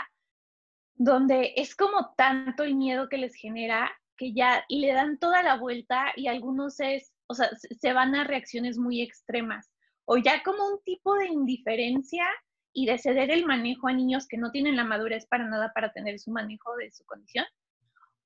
donde 0.94 1.54
es 1.56 1.74
como 1.74 2.14
tanto 2.16 2.64
el 2.64 2.74
miedo 2.74 3.08
que 3.08 3.18
les 3.18 3.34
genera 3.34 3.90
que 4.16 4.32
ya 4.32 4.64
le 4.68 4.92
dan 4.92 5.18
toda 5.18 5.42
la 5.42 5.56
vuelta 5.56 6.12
y 6.16 6.28
algunos 6.28 6.78
es, 6.80 7.12
o 7.26 7.34
sea, 7.34 7.50
se 7.56 7.92
van 7.92 8.14
a 8.14 8.24
reacciones 8.24 8.78
muy 8.78 9.00
extremas 9.00 9.70
o 10.04 10.16
ya 10.18 10.42
como 10.42 10.66
un 10.66 10.82
tipo 10.84 11.14
de 11.16 11.28
indiferencia 11.28 12.24
y 12.72 12.86
de 12.86 12.98
ceder 12.98 13.30
el 13.30 13.46
manejo 13.46 13.88
a 13.88 13.92
niños 13.92 14.26
que 14.26 14.38
no 14.38 14.50
tienen 14.50 14.76
la 14.76 14.84
madurez 14.84 15.26
para 15.26 15.48
nada 15.48 15.72
para 15.74 15.92
tener 15.92 16.18
su 16.18 16.30
manejo 16.30 16.74
de 16.76 16.90
su 16.90 17.04
condición. 17.04 17.44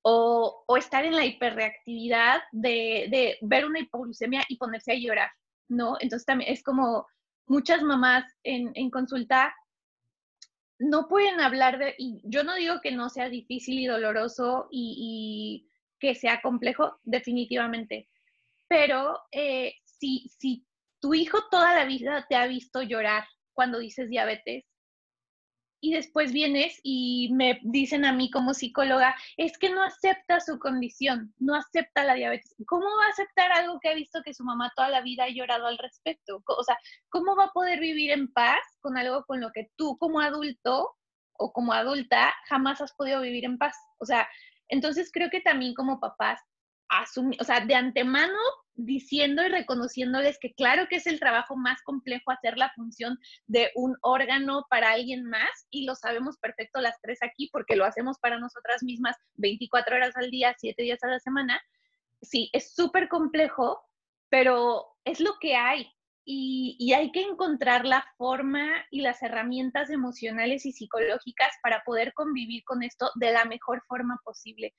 O, 0.03 0.63
o 0.67 0.77
estar 0.77 1.03
en 1.03 1.15
la 1.15 1.25
hiperreactividad 1.25 2.41
de, 2.53 3.07
de, 3.11 3.37
ver 3.41 3.65
una 3.65 3.79
hipoglucemia 3.79 4.41
y 4.47 4.57
ponerse 4.57 4.93
a 4.93 4.95
llorar, 4.95 5.29
¿no? 5.67 5.97
Entonces 5.99 6.25
también 6.25 6.53
es 6.53 6.63
como 6.63 7.05
muchas 7.45 7.81
mamás 7.81 8.23
en, 8.43 8.71
en 8.75 8.89
consulta 8.89 9.53
no 10.79 11.07
pueden 11.07 11.39
hablar 11.39 11.79
de, 11.79 11.95
y 11.97 12.21
yo 12.23 12.43
no 12.43 12.55
digo 12.55 12.81
que 12.81 12.91
no 12.91 13.09
sea 13.09 13.29
difícil 13.29 13.79
y 13.79 13.87
doloroso 13.87 14.67
y, 14.71 14.95
y 14.99 15.71
que 15.99 16.15
sea 16.15 16.41
complejo, 16.41 16.99
definitivamente, 17.03 18.09
pero 18.67 19.19
eh, 19.31 19.73
si, 19.83 20.29
si 20.37 20.65
tu 20.99 21.13
hijo 21.13 21.39
toda 21.49 21.73
la 21.73 21.85
vida 21.85 22.25
te 22.29 22.35
ha 22.35 22.47
visto 22.47 22.81
llorar 22.81 23.25
cuando 23.53 23.79
dices 23.79 24.09
diabetes, 24.09 24.65
y 25.79 25.93
después 25.93 26.31
vienes 26.33 26.79
y 26.83 27.29
me 27.33 27.59
dicen 27.63 28.05
a 28.05 28.13
mí 28.13 28.31
como 28.31 28.53
psicóloga, 28.53 29.15
es 29.37 29.57
que 29.57 29.69
no 29.69 29.83
acepta 29.83 30.39
su 30.39 30.59
condición, 30.59 31.33
no 31.39 31.55
acepta 31.55 32.03
la 32.03 32.15
diabetes. 32.15 32.55
¿Cómo 32.67 32.85
va 32.85 33.05
a 33.05 33.09
aceptar 33.09 33.51
algo 33.51 33.79
que 33.79 33.89
ha 33.89 33.93
visto 33.93 34.21
que 34.23 34.33
su 34.33 34.43
mamá 34.43 34.71
toda 34.75 34.89
la 34.89 35.01
vida 35.01 35.25
ha 35.25 35.29
llorado 35.29 35.67
al 35.67 35.77
respecto? 35.77 36.41
O 36.45 36.63
sea, 36.63 36.77
¿cómo 37.09 37.35
va 37.35 37.45
a 37.45 37.51
poder 37.51 37.79
vivir 37.79 38.11
en 38.11 38.31
paz 38.31 38.59
con 38.79 38.97
algo 38.97 39.23
con 39.25 39.39
lo 39.39 39.51
que 39.51 39.69
tú 39.75 39.97
como 39.97 40.19
adulto 40.19 40.95
o 41.33 41.51
como 41.53 41.73
adulta 41.73 42.33
jamás 42.47 42.81
has 42.81 42.93
podido 42.93 43.21
vivir 43.21 43.45
en 43.45 43.57
paz? 43.57 43.75
O 43.99 44.05
sea, 44.05 44.27
entonces 44.69 45.11
creo 45.13 45.29
que 45.29 45.41
también 45.41 45.73
como 45.73 45.99
papás, 45.99 46.41
asumir, 46.89 47.39
o 47.41 47.43
sea, 47.43 47.59
de 47.59 47.75
antemano 47.75 48.37
diciendo 48.77 49.43
y 49.43 49.49
reconociéndoles 49.49 50.37
que 50.39 50.53
claro 50.53 50.87
que 50.87 50.97
es 50.97 51.07
el 51.07 51.19
trabajo 51.19 51.57
más 51.57 51.81
complejo 51.81 52.31
hacer 52.31 52.57
la 52.57 52.71
función 52.75 53.19
de 53.47 53.71
un 53.75 53.97
órgano 54.01 54.65
para 54.69 54.91
alguien 54.91 55.25
más 55.25 55.67
y 55.71 55.85
lo 55.85 55.95
sabemos 55.95 56.37
perfecto 56.37 56.79
las 56.79 56.99
tres 57.01 57.19
aquí 57.23 57.49
porque 57.51 57.75
lo 57.75 57.85
hacemos 57.85 58.19
para 58.19 58.39
nosotras 58.39 58.83
mismas 58.83 59.17
24 59.35 59.95
horas 59.95 60.15
al 60.15 60.29
día, 60.29 60.55
7 60.57 60.81
días 60.81 61.03
a 61.03 61.07
la 61.07 61.19
semana. 61.19 61.59
Sí, 62.21 62.49
es 62.53 62.73
súper 62.73 63.09
complejo, 63.09 63.81
pero 64.29 64.85
es 65.03 65.19
lo 65.19 65.37
que 65.39 65.55
hay 65.55 65.87
y, 66.23 66.75
y, 66.77 66.91
hay 66.91 67.11
que 67.13 67.21
encontrar 67.21 67.85
la 67.85 68.05
forma 68.17 68.67
y 68.91 68.99
las 68.99 69.23
herramientas 69.23 69.89
emocionales 69.89 70.65
y 70.65 70.73
psicológicas 70.73 71.53
para 71.63 71.83
poder 71.85 72.13
convivir 72.13 72.65
con 72.65 72.83
esto 72.83 73.09
de 73.15 73.31
la 73.31 73.45
mejor 73.45 73.81
forma 73.87 74.19
posible. 74.25 74.73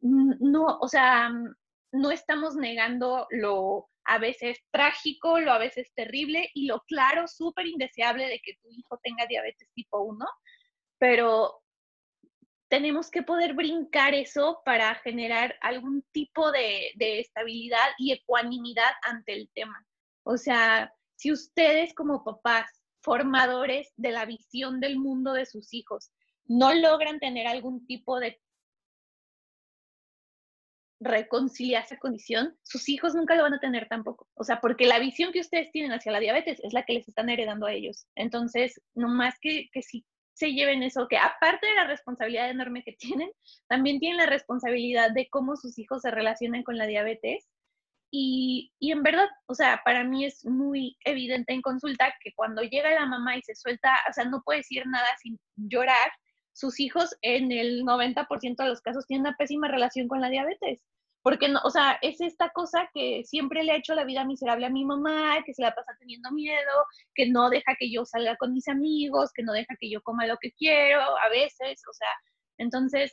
No, 0.00 0.78
o 0.80 0.88
sea, 0.88 1.30
no 1.94 2.10
estamos 2.10 2.56
negando 2.56 3.26
lo 3.30 3.88
a 4.04 4.18
veces 4.18 4.58
trágico, 4.70 5.40
lo 5.40 5.52
a 5.52 5.58
veces 5.58 5.90
terrible 5.94 6.50
y 6.54 6.66
lo 6.66 6.80
claro, 6.80 7.26
súper 7.26 7.66
indeseable 7.66 8.26
de 8.26 8.40
que 8.40 8.54
tu 8.62 8.70
hijo 8.70 8.98
tenga 9.02 9.26
diabetes 9.26 9.68
tipo 9.74 10.02
1, 10.02 10.26
pero 10.98 11.62
tenemos 12.68 13.10
que 13.10 13.22
poder 13.22 13.54
brincar 13.54 14.14
eso 14.14 14.60
para 14.64 14.94
generar 14.96 15.54
algún 15.60 16.02
tipo 16.12 16.50
de, 16.50 16.92
estabilidad 16.98 17.88
y 17.98 18.12
ecuanimidad 18.12 18.90
ante 19.02 19.32
el 19.32 19.48
tema. 19.54 19.86
O 20.24 20.36
sea, 20.36 20.92
si 21.16 21.30
ustedes 21.32 21.94
como 21.94 22.24
papás, 22.24 22.68
formadores 23.02 23.92
de 23.96 24.10
la 24.10 24.24
visión 24.24 24.80
del 24.80 24.98
mundo 24.98 25.34
de 25.34 25.46
sus 25.46 25.72
hijos, 25.72 26.10
no 26.46 26.74
logran 26.74 27.20
tener 27.20 27.46
algún 27.46 27.86
tipo 27.86 28.18
de 28.18 28.40
reconciliar 31.04 31.84
esa 31.84 31.98
condición, 31.98 32.56
sus 32.62 32.88
hijos 32.88 33.14
nunca 33.14 33.34
lo 33.36 33.42
van 33.42 33.54
a 33.54 33.60
tener 33.60 33.88
tampoco. 33.88 34.28
O 34.34 34.44
sea, 34.44 34.60
porque 34.60 34.86
la 34.86 34.98
visión 34.98 35.32
que 35.32 35.40
ustedes 35.40 35.70
tienen 35.70 35.92
hacia 35.92 36.12
la 36.12 36.20
diabetes 36.20 36.60
es 36.62 36.72
la 36.72 36.84
que 36.84 36.94
les 36.94 37.08
están 37.08 37.28
heredando 37.28 37.66
a 37.66 37.72
ellos. 37.72 38.06
Entonces, 38.16 38.80
no 38.94 39.08
más 39.08 39.34
que, 39.40 39.68
que 39.72 39.82
si 39.82 40.04
se 40.32 40.52
lleven 40.52 40.82
eso, 40.82 41.06
que 41.08 41.16
aparte 41.16 41.66
de 41.66 41.74
la 41.76 41.86
responsabilidad 41.86 42.50
enorme 42.50 42.82
que 42.82 42.92
tienen, 42.92 43.30
también 43.68 44.00
tienen 44.00 44.18
la 44.18 44.26
responsabilidad 44.26 45.12
de 45.12 45.28
cómo 45.28 45.56
sus 45.56 45.78
hijos 45.78 46.02
se 46.02 46.10
relacionan 46.10 46.62
con 46.62 46.76
la 46.76 46.86
diabetes. 46.86 47.46
Y, 48.10 48.72
y 48.78 48.92
en 48.92 49.02
verdad, 49.02 49.28
o 49.46 49.54
sea, 49.54 49.82
para 49.84 50.04
mí 50.04 50.24
es 50.24 50.44
muy 50.44 50.96
evidente 51.04 51.52
en 51.52 51.62
consulta 51.62 52.14
que 52.22 52.32
cuando 52.34 52.62
llega 52.62 52.90
la 52.94 53.06
mamá 53.06 53.36
y 53.36 53.42
se 53.42 53.54
suelta, 53.54 53.92
o 54.08 54.12
sea, 54.12 54.24
no 54.24 54.42
puede 54.44 54.60
decir 54.60 54.84
nada 54.86 55.08
sin 55.20 55.38
llorar, 55.56 56.12
sus 56.54 56.80
hijos 56.80 57.16
en 57.20 57.52
el 57.52 57.82
90% 57.84 58.56
de 58.56 58.68
los 58.68 58.80
casos 58.80 59.06
tienen 59.06 59.26
una 59.26 59.36
pésima 59.36 59.68
relación 59.68 60.08
con 60.08 60.20
la 60.20 60.30
diabetes. 60.30 60.80
Porque, 61.22 61.48
no, 61.48 61.60
o 61.64 61.70
sea, 61.70 61.98
es 62.02 62.20
esta 62.20 62.50
cosa 62.50 62.88
que 62.92 63.22
siempre 63.24 63.64
le 63.64 63.72
ha 63.72 63.76
hecho 63.76 63.94
la 63.94 64.04
vida 64.04 64.24
miserable 64.24 64.66
a 64.66 64.70
mi 64.70 64.84
mamá, 64.84 65.42
que 65.44 65.54
se 65.54 65.62
la 65.62 65.74
pasa 65.74 65.96
teniendo 65.98 66.30
miedo, 66.30 66.86
que 67.14 67.28
no 67.30 67.50
deja 67.50 67.74
que 67.78 67.90
yo 67.90 68.04
salga 68.04 68.36
con 68.36 68.52
mis 68.52 68.68
amigos, 68.68 69.32
que 69.34 69.42
no 69.42 69.52
deja 69.52 69.74
que 69.80 69.90
yo 69.90 70.02
coma 70.02 70.26
lo 70.26 70.36
que 70.38 70.52
quiero 70.52 71.00
a 71.00 71.28
veces, 71.30 71.82
o 71.90 71.92
sea, 71.94 72.08
entonces, 72.58 73.12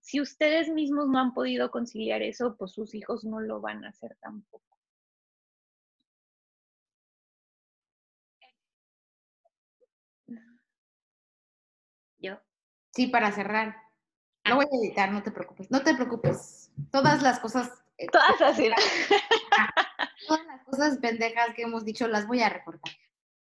si 0.00 0.20
ustedes 0.20 0.68
mismos 0.68 1.08
no 1.08 1.18
han 1.20 1.34
podido 1.34 1.70
conciliar 1.70 2.22
eso, 2.22 2.56
pues 2.58 2.72
sus 2.72 2.94
hijos 2.94 3.24
no 3.24 3.40
lo 3.40 3.60
van 3.60 3.84
a 3.84 3.90
hacer 3.90 4.16
tampoco. 4.20 4.65
Sí, 12.96 13.08
para 13.08 13.30
cerrar. 13.30 13.76
Lo 14.46 14.56
voy 14.56 14.64
a 14.64 14.76
editar, 14.82 15.12
no 15.12 15.22
te 15.22 15.30
preocupes. 15.30 15.70
No 15.70 15.82
te 15.82 15.94
preocupes. 15.94 16.70
Todas 16.90 17.22
las 17.22 17.38
cosas. 17.40 17.70
Eh, 17.98 18.06
todas 18.10 18.40
así. 18.40 18.70
todas 20.26 20.46
las 20.46 20.64
cosas 20.64 20.96
pendejas 20.96 21.54
que 21.54 21.62
hemos 21.62 21.84
dicho 21.84 22.08
las 22.08 22.26
voy 22.26 22.40
a 22.40 22.48
recortar. 22.48 22.92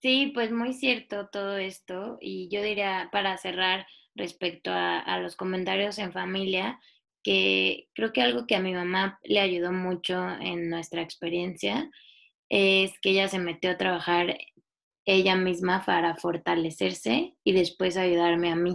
Sí, 0.00 0.32
pues 0.34 0.52
muy 0.52 0.74
cierto 0.74 1.30
todo 1.30 1.56
esto. 1.56 2.18
Y 2.20 2.50
yo 2.50 2.60
diría, 2.60 3.08
para 3.10 3.38
cerrar 3.38 3.86
respecto 4.14 4.70
a, 4.70 4.98
a 4.98 5.18
los 5.18 5.34
comentarios 5.34 5.98
en 5.98 6.12
familia, 6.12 6.78
que 7.22 7.88
creo 7.94 8.12
que 8.12 8.20
algo 8.20 8.46
que 8.46 8.54
a 8.54 8.60
mi 8.60 8.74
mamá 8.74 9.18
le 9.22 9.40
ayudó 9.40 9.72
mucho 9.72 10.28
en 10.40 10.68
nuestra 10.68 11.00
experiencia 11.00 11.90
es 12.50 12.92
que 13.00 13.10
ella 13.10 13.28
se 13.28 13.38
metió 13.38 13.70
a 13.70 13.78
trabajar 13.78 14.36
ella 15.04 15.36
misma 15.36 15.84
para 15.84 16.16
fortalecerse 16.16 17.36
y 17.44 17.52
después 17.52 17.96
ayudarme 17.96 18.50
a 18.50 18.56
mí. 18.56 18.74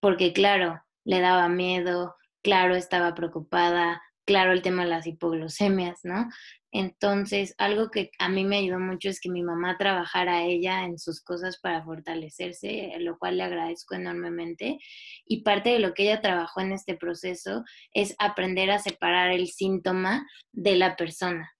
Porque 0.00 0.32
claro, 0.32 0.80
le 1.04 1.20
daba 1.20 1.48
miedo, 1.48 2.14
claro, 2.42 2.74
estaba 2.74 3.14
preocupada, 3.14 4.02
claro, 4.24 4.52
el 4.52 4.62
tema 4.62 4.84
de 4.84 4.90
las 4.90 5.06
hipoglucemias, 5.06 6.00
¿no? 6.04 6.28
Entonces, 6.74 7.54
algo 7.58 7.90
que 7.90 8.10
a 8.18 8.30
mí 8.30 8.44
me 8.44 8.56
ayudó 8.56 8.78
mucho 8.78 9.10
es 9.10 9.20
que 9.20 9.28
mi 9.28 9.42
mamá 9.42 9.76
trabajara 9.76 10.42
ella 10.42 10.84
en 10.84 10.98
sus 10.98 11.22
cosas 11.22 11.60
para 11.60 11.84
fortalecerse, 11.84 12.94
lo 13.00 13.18
cual 13.18 13.36
le 13.36 13.42
agradezco 13.42 13.94
enormemente. 13.94 14.78
Y 15.26 15.42
parte 15.42 15.70
de 15.70 15.80
lo 15.80 15.92
que 15.92 16.04
ella 16.04 16.22
trabajó 16.22 16.62
en 16.62 16.72
este 16.72 16.96
proceso 16.96 17.62
es 17.92 18.14
aprender 18.18 18.70
a 18.70 18.78
separar 18.78 19.32
el 19.32 19.48
síntoma 19.48 20.26
de 20.52 20.76
la 20.76 20.96
persona. 20.96 21.52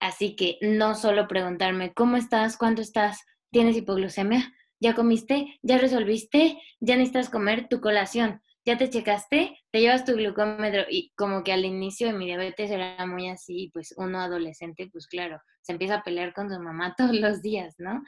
Así 0.00 0.36
que 0.36 0.58
no 0.60 0.94
solo 0.94 1.28
preguntarme, 1.28 1.92
¿cómo 1.92 2.16
estás? 2.16 2.56
¿Cuánto 2.56 2.82
estás? 2.82 3.24
¿Tienes 3.50 3.76
hipoglucemia? 3.76 4.52
¿Ya 4.80 4.94
comiste? 4.94 5.58
¿Ya 5.62 5.78
resolviste? 5.78 6.60
¿Ya 6.80 6.96
necesitas 6.96 7.30
comer 7.30 7.68
tu 7.68 7.80
colación? 7.80 8.42
¿ya 8.68 8.76
te 8.76 8.90
checaste? 8.90 9.58
¿Te 9.70 9.80
llevas 9.80 10.04
tu 10.04 10.12
glucómetro? 10.12 10.84
Y 10.90 11.10
como 11.16 11.42
que 11.42 11.54
al 11.54 11.64
inicio 11.64 12.08
de 12.08 12.12
mi 12.12 12.26
diabetes 12.26 12.70
era 12.70 13.06
muy 13.06 13.30
así, 13.30 13.70
pues 13.72 13.94
uno 13.96 14.20
adolescente, 14.20 14.90
pues 14.92 15.06
claro, 15.06 15.40
se 15.62 15.72
empieza 15.72 15.96
a 15.96 16.02
pelear 16.02 16.34
con 16.34 16.50
su 16.50 16.60
mamá 16.60 16.94
todos 16.98 17.16
los 17.18 17.40
días, 17.40 17.76
¿no? 17.78 18.02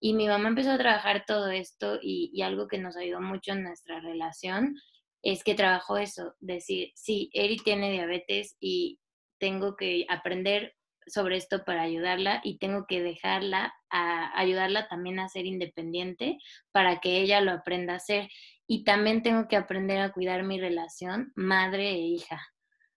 Y 0.00 0.14
mi 0.14 0.26
mamá 0.26 0.48
empezó 0.48 0.72
a 0.72 0.78
trabajar 0.78 1.24
todo 1.28 1.48
esto 1.52 2.00
y, 2.02 2.32
y 2.34 2.42
algo 2.42 2.66
que 2.66 2.78
nos 2.78 2.96
ayudó 2.96 3.20
mucho 3.20 3.52
en 3.52 3.62
nuestra 3.62 4.00
relación 4.00 4.74
es 5.22 5.44
que 5.44 5.54
trabajó 5.54 5.96
eso, 5.96 6.34
decir, 6.40 6.90
sí, 6.96 7.30
Eri 7.32 7.58
tiene 7.58 7.92
diabetes 7.92 8.56
y 8.58 8.98
tengo 9.38 9.76
que 9.76 10.06
aprender 10.08 10.74
sobre 11.10 11.36
esto 11.36 11.64
para 11.64 11.82
ayudarla 11.82 12.40
y 12.44 12.58
tengo 12.58 12.86
que 12.86 13.02
dejarla 13.02 13.74
a 13.90 14.38
ayudarla 14.38 14.88
también 14.88 15.18
a 15.18 15.28
ser 15.28 15.46
independiente 15.46 16.38
para 16.72 17.00
que 17.00 17.20
ella 17.20 17.40
lo 17.40 17.52
aprenda 17.52 17.94
a 17.94 17.96
hacer 17.96 18.28
y 18.66 18.84
también 18.84 19.22
tengo 19.22 19.48
que 19.48 19.56
aprender 19.56 20.00
a 20.00 20.12
cuidar 20.12 20.44
mi 20.44 20.60
relación 20.60 21.32
madre 21.34 21.90
e 21.90 21.98
hija 21.98 22.40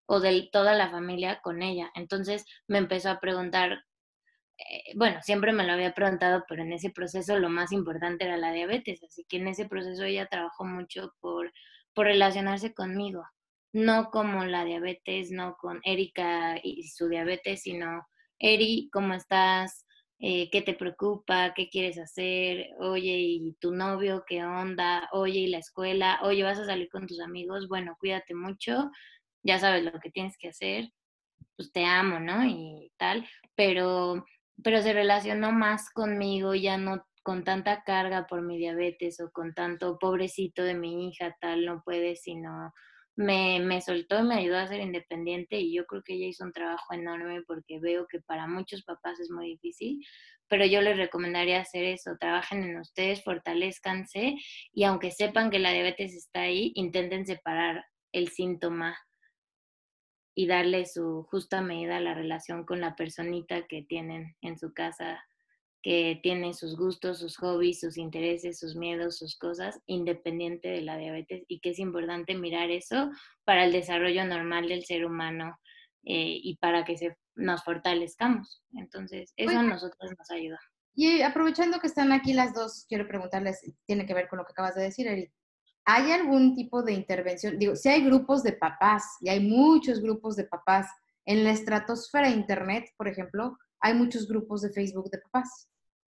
o 0.05 0.19
de 0.19 0.49
toda 0.51 0.75
la 0.75 0.89
familia 0.89 1.39
con 1.41 1.61
ella. 1.61 1.91
Entonces 1.95 2.45
me 2.67 2.77
empezó 2.77 3.09
a 3.09 3.19
preguntar, 3.19 3.83
eh, 4.57 4.93
bueno, 4.95 5.19
siempre 5.21 5.53
me 5.53 5.65
lo 5.65 5.73
había 5.73 5.93
preguntado, 5.93 6.43
pero 6.47 6.61
en 6.61 6.73
ese 6.73 6.91
proceso 6.91 7.39
lo 7.39 7.49
más 7.49 7.71
importante 7.71 8.25
era 8.25 8.37
la 8.37 8.51
diabetes, 8.51 9.03
así 9.03 9.25
que 9.27 9.37
en 9.37 9.47
ese 9.47 9.67
proceso 9.67 10.03
ella 10.03 10.27
trabajó 10.27 10.65
mucho 10.65 11.13
por, 11.19 11.51
por 11.93 12.05
relacionarse 12.05 12.73
conmigo, 12.73 13.23
no 13.73 14.11
como 14.11 14.45
la 14.45 14.63
diabetes, 14.63 15.31
no 15.31 15.55
con 15.57 15.81
Erika 15.83 16.59
y 16.63 16.87
su 16.87 17.09
diabetes, 17.09 17.63
sino, 17.63 18.07
Eri, 18.39 18.89
¿cómo 18.93 19.15
estás? 19.15 19.85
Eh, 20.19 20.49
qué 20.51 20.61
te 20.61 20.73
preocupa, 20.73 21.53
qué 21.53 21.69
quieres 21.69 21.97
hacer, 21.97 22.69
oye, 22.79 23.17
¿y 23.17 23.53
tu 23.59 23.71
novio 23.73 24.23
qué 24.25 24.45
onda? 24.45 25.09
Oye, 25.11 25.39
¿y 25.39 25.47
la 25.47 25.57
escuela? 25.57 26.19
Oye, 26.23 26.43
¿vas 26.43 26.59
a 26.59 26.65
salir 26.65 26.87
con 26.89 27.07
tus 27.07 27.19
amigos? 27.19 27.67
Bueno, 27.67 27.97
cuídate 27.99 28.33
mucho, 28.35 28.89
ya 29.43 29.59
sabes 29.59 29.83
lo 29.83 29.99
que 29.99 30.11
tienes 30.11 30.37
que 30.37 30.49
hacer, 30.49 30.89
pues 31.57 31.71
te 31.73 31.83
amo, 31.85 32.19
¿no? 32.19 32.45
Y 32.45 32.91
tal, 32.97 33.27
pero, 33.55 34.23
pero 34.63 34.81
se 34.81 34.93
relacionó 34.93 35.51
más 35.51 35.89
conmigo, 35.89 36.55
ya 36.55 36.77
no 36.77 37.05
con 37.23 37.43
tanta 37.43 37.83
carga 37.83 38.27
por 38.27 38.43
mi 38.43 38.57
diabetes 38.57 39.19
o 39.19 39.31
con 39.31 39.53
tanto 39.53 39.97
pobrecito 39.99 40.63
de 40.63 40.75
mi 40.75 41.09
hija, 41.09 41.35
tal, 41.41 41.65
no 41.65 41.81
puede, 41.83 42.15
sino 42.15 42.71
me, 43.15 43.59
me 43.59 43.81
soltó 43.81 44.19
y 44.19 44.23
me 44.23 44.35
ayudó 44.35 44.57
a 44.57 44.67
ser 44.67 44.81
independiente 44.81 45.59
y 45.59 45.73
yo 45.73 45.85
creo 45.85 46.03
que 46.03 46.13
ella 46.13 46.27
hizo 46.27 46.43
un 46.43 46.51
trabajo 46.51 46.93
enorme 46.93 47.43
porque 47.47 47.79
veo 47.79 48.07
que 48.07 48.19
para 48.21 48.47
muchos 48.47 48.83
papás 48.83 49.19
es 49.19 49.29
muy 49.29 49.49
difícil, 49.49 50.03
pero 50.47 50.65
yo 50.65 50.81
les 50.81 50.97
recomendaría 50.97 51.61
hacer 51.61 51.83
eso, 51.83 52.17
trabajen 52.19 52.63
en 52.63 52.77
ustedes, 52.77 53.23
fortalezcanse 53.23 54.35
y 54.71 54.83
aunque 54.83 55.11
sepan 55.11 55.49
que 55.49 55.59
la 55.59 55.71
diabetes 55.71 56.13
está 56.15 56.41
ahí, 56.41 56.71
intenten 56.75 57.25
separar 57.25 57.85
el 58.11 58.29
síntoma 58.29 58.97
y 60.35 60.47
darle 60.47 60.85
su 60.85 61.23
justa 61.29 61.61
medida 61.61 61.97
a 61.97 62.01
la 62.01 62.15
relación 62.15 62.65
con 62.65 62.81
la 62.81 62.95
personita 62.95 63.67
que 63.67 63.83
tienen 63.83 64.35
en 64.41 64.57
su 64.57 64.73
casa 64.73 65.23
que 65.83 66.17
tiene 66.23 66.53
sus 66.53 66.77
gustos, 66.77 67.19
sus 67.19 67.35
hobbies, 67.37 67.81
sus 67.81 67.97
intereses, 67.97 68.57
sus 68.57 68.75
miedos, 68.75 69.17
sus 69.17 69.37
cosas, 69.37 69.81
independiente 69.85 70.69
de 70.69 70.81
la 70.81 70.97
diabetes 70.97 71.43
y 71.49 71.59
que 71.59 71.71
es 71.71 71.79
importante 71.79 72.35
mirar 72.35 72.71
eso 72.71 73.11
para 73.43 73.65
el 73.65 73.73
desarrollo 73.73 74.25
normal 74.25 74.69
del 74.69 74.85
ser 74.85 75.05
humano 75.05 75.59
eh, 76.05 76.39
y 76.41 76.55
para 76.55 76.85
que 76.85 76.97
se, 76.97 77.17
nos 77.35 77.65
fortalezcamos. 77.65 78.63
Entonces, 78.71 79.33
eso 79.35 79.59
a 79.59 79.63
nosotros 79.63 80.09
nos 80.17 80.31
ayuda. 80.31 80.59
Y 80.95 81.21
aprovechando 81.21 81.79
que 81.79 81.87
están 81.87 82.13
aquí 82.13 82.31
las 82.31 82.53
dos, 82.53 82.85
quiero 82.87 83.05
preguntarles, 83.05 83.59
tiene 83.85 84.05
que 84.05 84.13
ver 84.13 84.29
con 84.29 84.39
lo 84.39 84.45
que 84.45 84.51
acabas 84.51 84.75
de 84.75 84.83
decir, 84.83 85.07
Eri. 85.07 85.29
¿Hay 85.85 86.11
algún 86.11 86.55
tipo 86.55 86.81
de 86.81 86.93
intervención? 86.93 87.59
Digo, 87.59 87.75
si 87.75 87.89
hay 87.89 88.05
grupos 88.05 88.41
de 88.41 88.53
papás, 88.53 89.03
y 89.19 89.27
hay 89.27 89.41
muchos 89.41 90.01
grupos 90.01 90.37
de 90.37 90.45
papás, 90.45 90.87
en 91.25 91.43
la 91.43 91.51
estratosfera 91.51 92.29
de 92.29 92.35
Internet, 92.35 92.85
por 92.95 93.09
ejemplo, 93.09 93.57
hay 93.81 93.93
muchos 93.95 94.29
grupos 94.29 94.61
de 94.61 94.71
Facebook 94.71 95.09
de 95.09 95.17
papás 95.17 95.67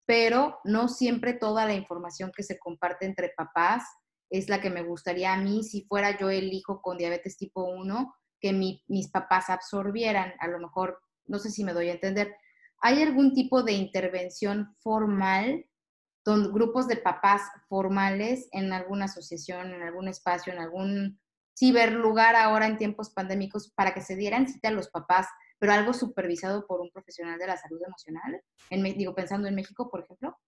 pero 0.09 0.59
no 0.65 0.89
siempre 0.89 1.35
toda 1.35 1.67
la 1.67 1.75
información 1.75 2.33
que 2.35 2.43
se 2.43 2.59
comparte 2.59 3.05
entre 3.05 3.29
papás 3.37 3.85
es 4.31 4.49
la 4.49 4.59
que 4.59 4.71
me 4.71 4.83
gustaría 4.83 5.35
a 5.35 5.37
mí 5.37 5.63
si 5.63 5.83
fuera 5.83 6.19
yo 6.19 6.31
el 6.31 6.51
hijo 6.51 6.81
con 6.81 6.97
diabetes 6.97 7.37
tipo 7.37 7.65
1, 7.65 8.15
que 8.41 8.55
mis 8.55 9.11
papás 9.11 9.51
absorbieran. 9.51 10.33
A 10.41 10.49
lo 10.49 10.61
mejor, 10.61 10.99
no 11.27 11.39
sé 11.39 11.51
si 11.51 11.63
me 11.63 11.75
doy 11.75 11.91
a 11.91 11.93
entender. 11.93 12.35
¿Hay 12.81 13.03
algún 13.03 13.35
tipo 13.35 13.63
de 13.63 13.73
intervención 13.73 14.75
formal, 14.79 15.67
grupos 16.25 16.89
de 16.89 16.97
papás 16.97 17.43
formales 17.69 18.49
en 18.53 18.73
alguna 18.73 19.07
asociación, 19.07 19.75
en 19.75 19.83
algún 19.83 20.09
espacio, 20.09 20.55
en 20.55 20.59
algún 20.59 21.21
ciberlugar 21.55 22.35
ahora 22.35 22.67
en 22.67 22.79
tiempos 22.79 23.11
pandémicos 23.11 23.73
para 23.75 23.93
que 23.93 24.01
se 24.01 24.17
dieran 24.17 24.49
cita 24.49 24.69
a 24.69 24.73
los 24.73 24.89
papás 24.89 25.27
pero 25.59 25.73
algo 25.73 25.93
supervisado 25.93 26.67
por 26.67 26.81
un 26.81 26.91
profesional 26.91 27.39
de 27.39 27.47
la 27.47 27.57
salud 27.57 27.81
emocional, 27.85 28.43
en, 28.71 28.83
digo, 28.97 29.15
pensando 29.15 29.49
en 29.49 29.55
México, 29.55 29.91
por 29.91 30.05
ejemplo. 30.05 30.39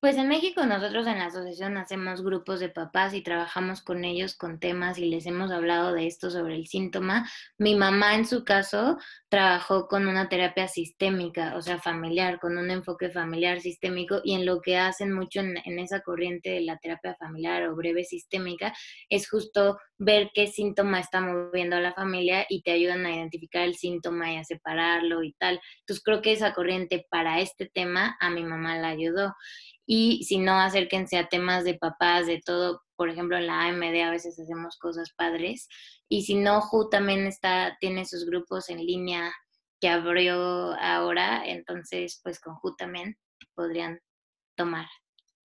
Pues 0.00 0.16
en 0.16 0.28
México 0.28 0.64
nosotros 0.64 1.06
en 1.06 1.18
la 1.18 1.26
asociación 1.26 1.76
hacemos 1.76 2.22
grupos 2.22 2.58
de 2.58 2.70
papás 2.70 3.12
y 3.12 3.20
trabajamos 3.20 3.82
con 3.82 4.02
ellos 4.02 4.34
con 4.34 4.58
temas 4.58 4.96
y 4.96 5.04
les 5.04 5.26
hemos 5.26 5.50
hablado 5.50 5.92
de 5.92 6.06
esto 6.06 6.30
sobre 6.30 6.54
el 6.54 6.66
síntoma. 6.68 7.28
Mi 7.58 7.74
mamá 7.74 8.14
en 8.14 8.24
su 8.24 8.42
caso 8.42 8.96
trabajó 9.28 9.88
con 9.88 10.08
una 10.08 10.30
terapia 10.30 10.68
sistémica, 10.68 11.54
o 11.54 11.60
sea, 11.60 11.78
familiar, 11.78 12.40
con 12.40 12.56
un 12.56 12.70
enfoque 12.70 13.10
familiar 13.10 13.60
sistémico 13.60 14.22
y 14.24 14.32
en 14.32 14.46
lo 14.46 14.62
que 14.62 14.78
hacen 14.78 15.12
mucho 15.12 15.40
en, 15.40 15.78
esa 15.78 16.00
corriente 16.00 16.48
de 16.48 16.62
la 16.62 16.78
terapia 16.78 17.14
familiar 17.16 17.68
o 17.68 17.76
breve 17.76 18.04
sistémica 18.04 18.72
es 19.10 19.28
justo 19.28 19.78
ver 19.98 20.30
qué 20.32 20.46
síntoma 20.46 20.98
está 20.98 21.20
moviendo 21.20 21.76
a 21.76 21.80
la 21.80 21.92
familia 21.92 22.46
y 22.48 22.62
te 22.62 22.70
ayudan 22.70 23.04
a 23.04 23.14
identificar 23.14 23.64
el 23.64 23.74
síntoma 23.74 24.32
y 24.32 24.38
a 24.38 24.44
separarlo 24.44 25.22
y 25.22 25.34
tal. 25.34 25.60
Entonces 25.80 26.02
creo 26.02 26.22
que 26.22 26.32
esa 26.32 26.54
corriente 26.54 27.06
para 27.10 27.40
este 27.40 27.66
tema 27.66 28.16
a 28.18 28.30
mi 28.30 28.44
mamá 28.44 28.78
la 28.78 28.88
ayudó 28.88 29.34
y 29.92 30.22
si 30.22 30.38
no, 30.38 30.52
acérquense 30.52 31.18
a 31.18 31.28
temas 31.28 31.64
de 31.64 31.74
papás, 31.74 32.28
de 32.28 32.40
todo. 32.46 32.84
Por 32.94 33.08
ejemplo, 33.08 33.36
en 33.36 33.48
la 33.48 33.62
AMD 33.62 34.00
a 34.02 34.10
veces 34.12 34.38
hacemos 34.38 34.78
cosas 34.78 35.12
padres. 35.16 35.66
Y 36.08 36.22
si 36.22 36.36
no, 36.36 36.60
Ju 36.60 36.88
también 36.88 37.26
está, 37.26 37.76
tiene 37.80 38.06
sus 38.06 38.24
grupos 38.24 38.70
en 38.70 38.86
línea 38.86 39.32
que 39.80 39.88
abrió 39.88 40.74
ahora, 40.80 41.42
entonces 41.44 42.20
pues 42.22 42.38
con 42.38 42.54
Ju 42.54 42.76
también 42.76 43.16
podrían 43.56 43.98
tomar. 44.56 44.86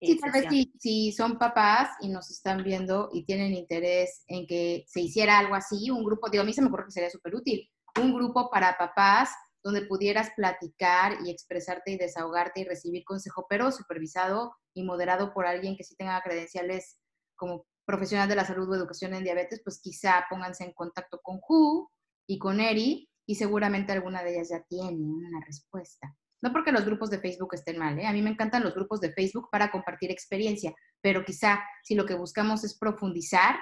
Sí, 0.02 0.20
tal 0.20 0.34
vez 0.34 0.48
si, 0.50 0.74
si, 0.78 1.14
son 1.14 1.40
papás 1.40 1.92
y 2.02 2.10
nos 2.10 2.30
están 2.30 2.66
viendo 2.66 3.12
y 3.14 3.24
tienen 3.24 3.54
interés 3.54 4.26
en 4.28 4.46
que 4.46 4.84
se 4.88 5.00
hiciera 5.00 5.40
algo 5.40 5.56
así, 5.56 5.90
un 5.90 6.04
grupo, 6.04 6.30
digo, 6.30 6.42
a 6.42 6.46
mí 6.46 6.52
se 6.52 6.62
me 6.62 6.68
ocurre 6.68 6.84
que 6.84 6.92
sería 6.92 7.10
súper 7.10 7.34
útil, 7.34 7.72
un 7.98 8.14
grupo 8.14 8.50
para 8.50 8.78
papás 8.78 9.30
donde 9.64 9.86
pudieras 9.86 10.32
platicar 10.36 11.18
y 11.26 11.32
expresarte 11.32 11.92
y 11.92 11.98
desahogarte 11.98 12.62
y 12.62 12.66
recibir 12.66 13.04
consejo, 13.06 13.46
pero 13.50 13.72
supervisado 13.72 14.54
y 14.74 14.84
moderado 14.84 15.34
por 15.34 15.46
alguien 15.46 15.78
que 15.78 15.84
sí 15.84 15.96
tenga 15.96 16.22
credenciales 16.22 16.98
como 17.36 17.66
profesional 17.86 18.28
de 18.30 18.36
la 18.36 18.46
salud 18.46 18.70
o 18.70 18.76
educación 18.76 19.14
en 19.14 19.24
diabetes, 19.24 19.62
pues 19.64 19.80
quizá 19.82 20.26
pónganse 20.30 20.64
en 20.64 20.74
contacto 20.74 21.20
con 21.22 21.40
Ju 21.40 21.90
y 22.28 22.40
con 22.40 22.60
Eri 22.60 23.10
y 23.26 23.36
seguramente 23.36 23.92
alguna 23.92 24.24
de 24.24 24.36
ellas 24.36 24.50
ya 24.50 24.64
tiene 24.64 24.98
una 24.98 25.40
respuesta. 25.46 26.16
No 26.42 26.52
porque 26.52 26.74
los 26.74 26.86
grupos 26.86 27.10
de 27.10 27.20
Facebook 27.20 27.54
estén 27.54 27.78
mal, 27.78 27.98
¿eh? 28.00 28.06
a 28.06 28.12
mí 28.12 28.22
me 28.22 28.30
encantan 28.30 28.64
los 28.64 28.74
grupos 28.74 29.00
de 29.00 29.14
Facebook 29.14 29.48
para 29.50 29.72
compartir 29.72 30.12
experiencia, 30.12 30.76
pero 31.02 31.24
quizá 31.24 31.64
si 31.84 31.96
lo 31.96 32.06
que 32.06 32.16
buscamos 32.16 32.66
es 32.66 32.78
profundizar 32.78 33.56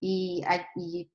y, 0.00 0.44
y 0.76 1.10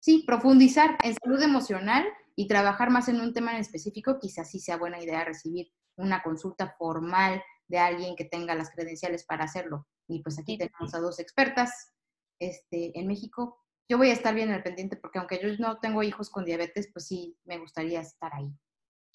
sí, 0.00 0.24
profundizar 0.26 0.96
en 1.02 1.14
salud 1.22 1.42
emocional, 1.42 2.06
y 2.36 2.46
trabajar 2.46 2.90
más 2.90 3.08
en 3.08 3.20
un 3.20 3.32
tema 3.32 3.52
en 3.52 3.60
específico, 3.60 4.18
quizás 4.18 4.50
sí 4.50 4.58
sea 4.60 4.76
buena 4.76 5.02
idea 5.02 5.24
recibir 5.24 5.72
una 5.96 6.22
consulta 6.22 6.74
formal 6.78 7.42
de 7.68 7.78
alguien 7.78 8.16
que 8.16 8.24
tenga 8.24 8.54
las 8.54 8.70
credenciales 8.70 9.24
para 9.24 9.44
hacerlo. 9.44 9.86
Y 10.08 10.22
pues 10.22 10.38
aquí 10.38 10.58
tenemos 10.58 10.94
a 10.94 10.98
dos 10.98 11.20
expertas 11.20 11.92
este, 12.38 12.98
en 12.98 13.06
México. 13.06 13.58
Yo 13.88 13.98
voy 13.98 14.10
a 14.10 14.14
estar 14.14 14.34
bien 14.34 14.50
al 14.50 14.62
pendiente 14.62 14.96
porque 14.96 15.18
aunque 15.18 15.40
yo 15.42 15.48
no 15.58 15.78
tengo 15.78 16.02
hijos 16.02 16.30
con 16.30 16.44
diabetes, 16.44 16.90
pues 16.92 17.06
sí 17.06 17.36
me 17.44 17.58
gustaría 17.58 18.00
estar 18.00 18.32
ahí. 18.34 18.50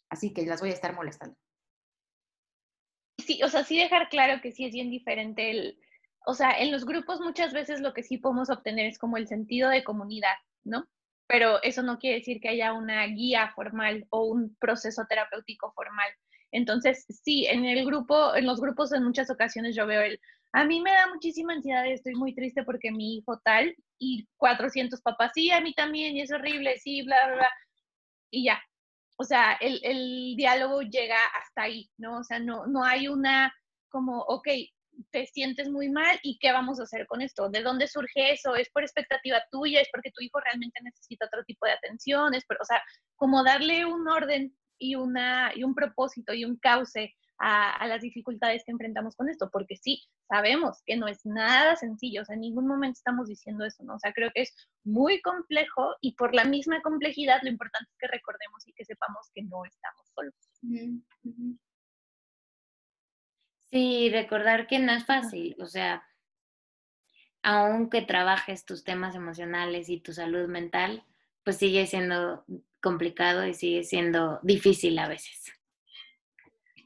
Así 0.10 0.34
que 0.34 0.46
las 0.46 0.62
voy 0.62 0.70
a 0.70 0.74
estar 0.74 0.94
molestando. 0.94 1.36
Sí, 3.18 3.42
o 3.44 3.50
sea, 3.50 3.64
sí 3.64 3.78
dejar 3.78 4.10
claro 4.10 4.42
que 4.42 4.52
sí 4.52 4.66
es 4.66 4.74
bien 4.74 4.90
diferente 4.90 5.50
el, 5.50 5.80
o 6.26 6.34
sea, 6.34 6.52
en 6.52 6.72
los 6.72 6.86
grupos 6.86 7.20
muchas 7.22 7.54
veces 7.54 7.82
lo 7.82 7.94
que 7.94 8.04
sí 8.04 8.18
podemos 8.18 8.50
obtener 8.50 8.88
es 8.88 9.00
como 9.00 9.18
el 9.18 9.28
sentido 9.28 9.70
de 9.70 9.84
comunidad, 9.84 10.36
¿no? 10.64 10.88
Pero 11.28 11.62
eso 11.64 11.84
no 11.84 11.98
quiere 11.98 12.20
decir 12.20 12.40
que 12.40 12.50
haya 12.50 12.74
una 12.74 13.06
guía 13.08 13.52
formal 13.56 14.06
o 14.10 14.26
un 14.26 14.56
proceso 14.60 15.06
terapéutico 15.08 15.72
formal. 15.74 16.10
Entonces, 16.52 17.06
sí, 17.24 17.46
en 17.48 17.66
el 17.66 17.86
grupo, 17.86 18.36
en 18.36 18.46
los 18.46 18.62
grupos 18.62 18.94
en 18.94 19.04
muchas 19.04 19.30
ocasiones 19.30 19.76
yo 19.76 19.86
veo 19.88 20.02
el, 20.02 20.20
a 20.54 20.64
mí 20.66 20.80
me 20.82 20.92
da 20.92 21.08
muchísima 21.14 21.54
ansiedad, 21.54 21.86
estoy 21.86 22.16
muy 22.16 22.34
triste 22.34 22.64
porque 22.64 22.92
mi 22.92 23.18
hijo 23.18 23.40
tal, 23.44 23.76
y 24.00 24.28
400 24.38 25.02
papás, 25.02 25.32
sí, 25.34 25.52
a 25.52 25.62
mí 25.62 25.74
también, 25.74 26.16
y 26.16 26.22
es 26.22 26.32
horrible, 26.32 26.78
sí, 26.80 27.02
bla, 27.02 27.18
bla, 27.28 27.36
bla, 27.36 27.52
y 28.32 28.46
ya. 28.46 28.62
O 29.18 29.24
sea, 29.24 29.54
el, 29.62 29.80
el 29.84 30.36
diálogo 30.38 30.82
llega 30.82 31.18
hasta 31.42 31.64
ahí, 31.64 31.90
¿no? 31.98 32.20
O 32.20 32.24
sea, 32.24 32.40
no, 32.40 32.68
no 32.68 32.84
hay 32.86 33.08
una 33.08 33.54
como, 33.90 34.22
ok, 34.22 34.48
te 35.12 35.26
sientes 35.28 35.70
muy 35.70 35.90
mal 35.90 36.20
y 36.24 36.38
qué 36.40 36.52
vamos 36.52 36.80
a 36.80 36.84
hacer 36.84 37.08
con 37.08 37.22
esto. 37.22 37.50
¿De 37.50 37.62
dónde 37.62 37.88
surge 37.88 38.32
eso? 38.34 38.56
¿Es 38.56 38.70
por 38.70 38.84
expectativa 38.84 39.44
tuya? 39.52 39.82
¿Es 39.82 39.90
porque 39.92 40.12
tu 40.12 40.22
hijo 40.22 40.40
realmente 40.40 40.80
necesita 40.84 41.26
otro 41.26 41.44
tipo 41.44 41.66
de 41.66 41.74
atención? 41.74 42.34
¿Es 42.34 42.44
o 42.50 42.66
sea, 42.66 42.82
como 43.16 43.44
darle 43.44 43.86
un 43.86 44.08
orden 44.08 44.56
y, 44.78 44.96
una, 44.96 45.52
y 45.56 45.64
un 45.64 45.74
propósito 45.74 46.34
y 46.34 46.46
un 46.46 46.58
cauce 46.58 47.14
a, 47.38 47.88
las 47.88 48.02
dificultades 48.02 48.64
que 48.66 48.72
enfrentamos 48.72 49.16
con 49.16 49.30
esto, 49.30 49.50
porque 49.52 49.76
sí, 49.76 50.04
sabemos 50.28 50.82
que 50.86 50.96
no 50.96 51.08
es 51.08 51.26
nada 51.26 51.76
sencillo, 51.76 52.22
o 52.22 52.26
sea, 52.26 52.36
en 52.36 52.42
ningún 52.42 52.68
momento 52.68 52.98
estamos 52.98 53.28
diciendo 53.28 53.66
eso, 53.66 53.84
¿no? 53.84 53.96
O 53.96 54.00
sea, 54.00 54.14
creo 54.14 54.32
que 54.34 54.44
es 54.44 54.56
muy 54.84 55.22
complejo 55.22 55.96
y 56.02 56.16
por 56.16 56.34
la 56.34 56.46
misma 56.46 56.82
complejidad 56.82 57.42
lo 57.44 57.50
importante 57.50 57.90
es 57.92 57.98
que 58.00 58.08
recordemos 58.08 58.68
y 58.68 58.74
que 58.74 58.86
sepamos 58.86 59.30
que 59.34 59.44
no 59.44 59.66
estamos 59.66 60.08
solos. 60.14 60.34
Sí, 63.76 64.10
recordar 64.10 64.68
que 64.68 64.80
no 64.80 64.94
es 64.94 65.04
fácil, 65.06 65.58
o 65.60 65.66
sea, 65.66 66.08
aunque 67.44 68.02
trabajes 68.02 68.64
tus 68.64 68.86
temas 68.86 69.16
emocionales 69.16 69.90
y 69.90 70.00
tu 70.00 70.14
salud 70.14 70.48
mental, 70.48 71.04
pues 71.44 71.58
sigue 71.58 71.86
siendo 71.86 72.46
complicado 72.82 73.46
y 73.46 73.54
sigue 73.54 73.84
siendo 73.84 74.40
difícil 74.44 74.98
a 74.98 75.10
veces. 75.10 75.52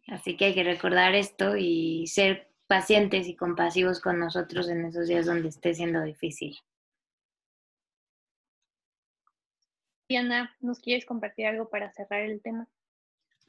Así 0.08 0.36
que 0.36 0.46
hay 0.46 0.56
que 0.56 0.64
recordar 0.64 1.14
esto 1.14 1.56
y 1.56 2.08
ser 2.08 2.50
pacientes 2.66 3.28
y 3.28 3.36
compasivos 3.36 4.02
con 4.02 4.18
nosotros 4.18 4.68
en 4.68 4.84
esos 4.84 5.08
días 5.08 5.28
donde 5.28 5.50
esté 5.50 5.76
siendo 5.76 6.02
difícil. 6.02 6.58
Diana, 10.10 10.56
¿nos 10.60 10.80
quieres 10.80 11.06
compartir 11.06 11.46
algo 11.46 11.70
para 11.70 11.92
cerrar 11.92 12.22
el 12.22 12.42
tema? 12.42 12.68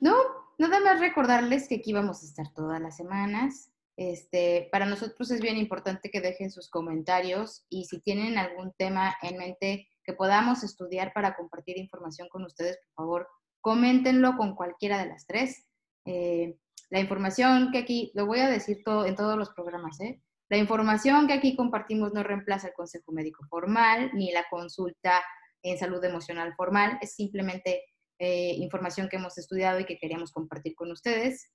No, 0.00 0.16
nada 0.58 0.80
más 0.80 0.98
recordarles 0.98 1.68
que 1.68 1.76
aquí 1.76 1.92
vamos 1.92 2.22
a 2.22 2.26
estar 2.26 2.52
todas 2.54 2.80
las 2.80 2.96
semanas. 2.96 3.70
Este, 3.96 4.68
para 4.72 4.86
nosotros 4.86 5.30
es 5.30 5.42
bien 5.42 5.58
importante 5.58 6.10
que 6.10 6.22
dejen 6.22 6.50
sus 6.50 6.70
comentarios 6.70 7.66
y 7.68 7.84
si 7.84 8.00
tienen 8.00 8.38
algún 8.38 8.72
tema 8.78 9.14
en 9.20 9.36
mente 9.36 9.88
que 10.02 10.14
podamos 10.14 10.64
estudiar 10.64 11.12
para 11.12 11.36
compartir 11.36 11.76
información 11.76 12.28
con 12.30 12.44
ustedes, 12.44 12.78
por 12.78 13.04
favor, 13.04 13.28
coméntenlo 13.60 14.38
con 14.38 14.54
cualquiera 14.54 14.96
de 14.96 15.06
las 15.06 15.26
tres. 15.26 15.66
Eh, 16.06 16.56
la 16.88 16.98
información 16.98 17.70
que 17.70 17.78
aquí, 17.78 18.10
lo 18.14 18.24
voy 18.24 18.40
a 18.40 18.48
decir 18.48 18.82
todo, 18.82 19.04
en 19.04 19.16
todos 19.16 19.36
los 19.36 19.50
programas, 19.50 20.00
¿eh? 20.00 20.22
La 20.48 20.56
información 20.56 21.26
que 21.28 21.34
aquí 21.34 21.54
compartimos 21.54 22.12
no 22.14 22.22
reemplaza 22.22 22.68
el 22.68 22.74
consejo 22.74 23.12
médico 23.12 23.44
formal 23.48 24.10
ni 24.14 24.32
la 24.32 24.46
consulta 24.50 25.22
en 25.62 25.78
salud 25.78 26.02
emocional 26.02 26.54
formal, 26.56 26.98
es 27.02 27.14
simplemente 27.14 27.84
eh, 28.20 28.54
información 28.58 29.08
que 29.08 29.16
hemos 29.16 29.38
estudiado 29.38 29.80
y 29.80 29.86
que 29.86 29.98
queríamos 29.98 30.30
compartir 30.30 30.74
con 30.74 30.92
ustedes. 30.92 31.50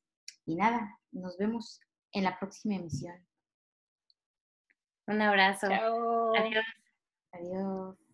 Y 0.45 0.55
nada, 0.55 0.99
nos 1.11 1.37
vemos 1.37 1.79
en 2.11 2.23
la 2.23 2.37
próxima 2.39 2.75
emisión. 2.75 3.15
Un 5.07 5.21
abrazo. 5.21 5.67
Adiós. 5.67 6.65
Adiós. 7.31 8.04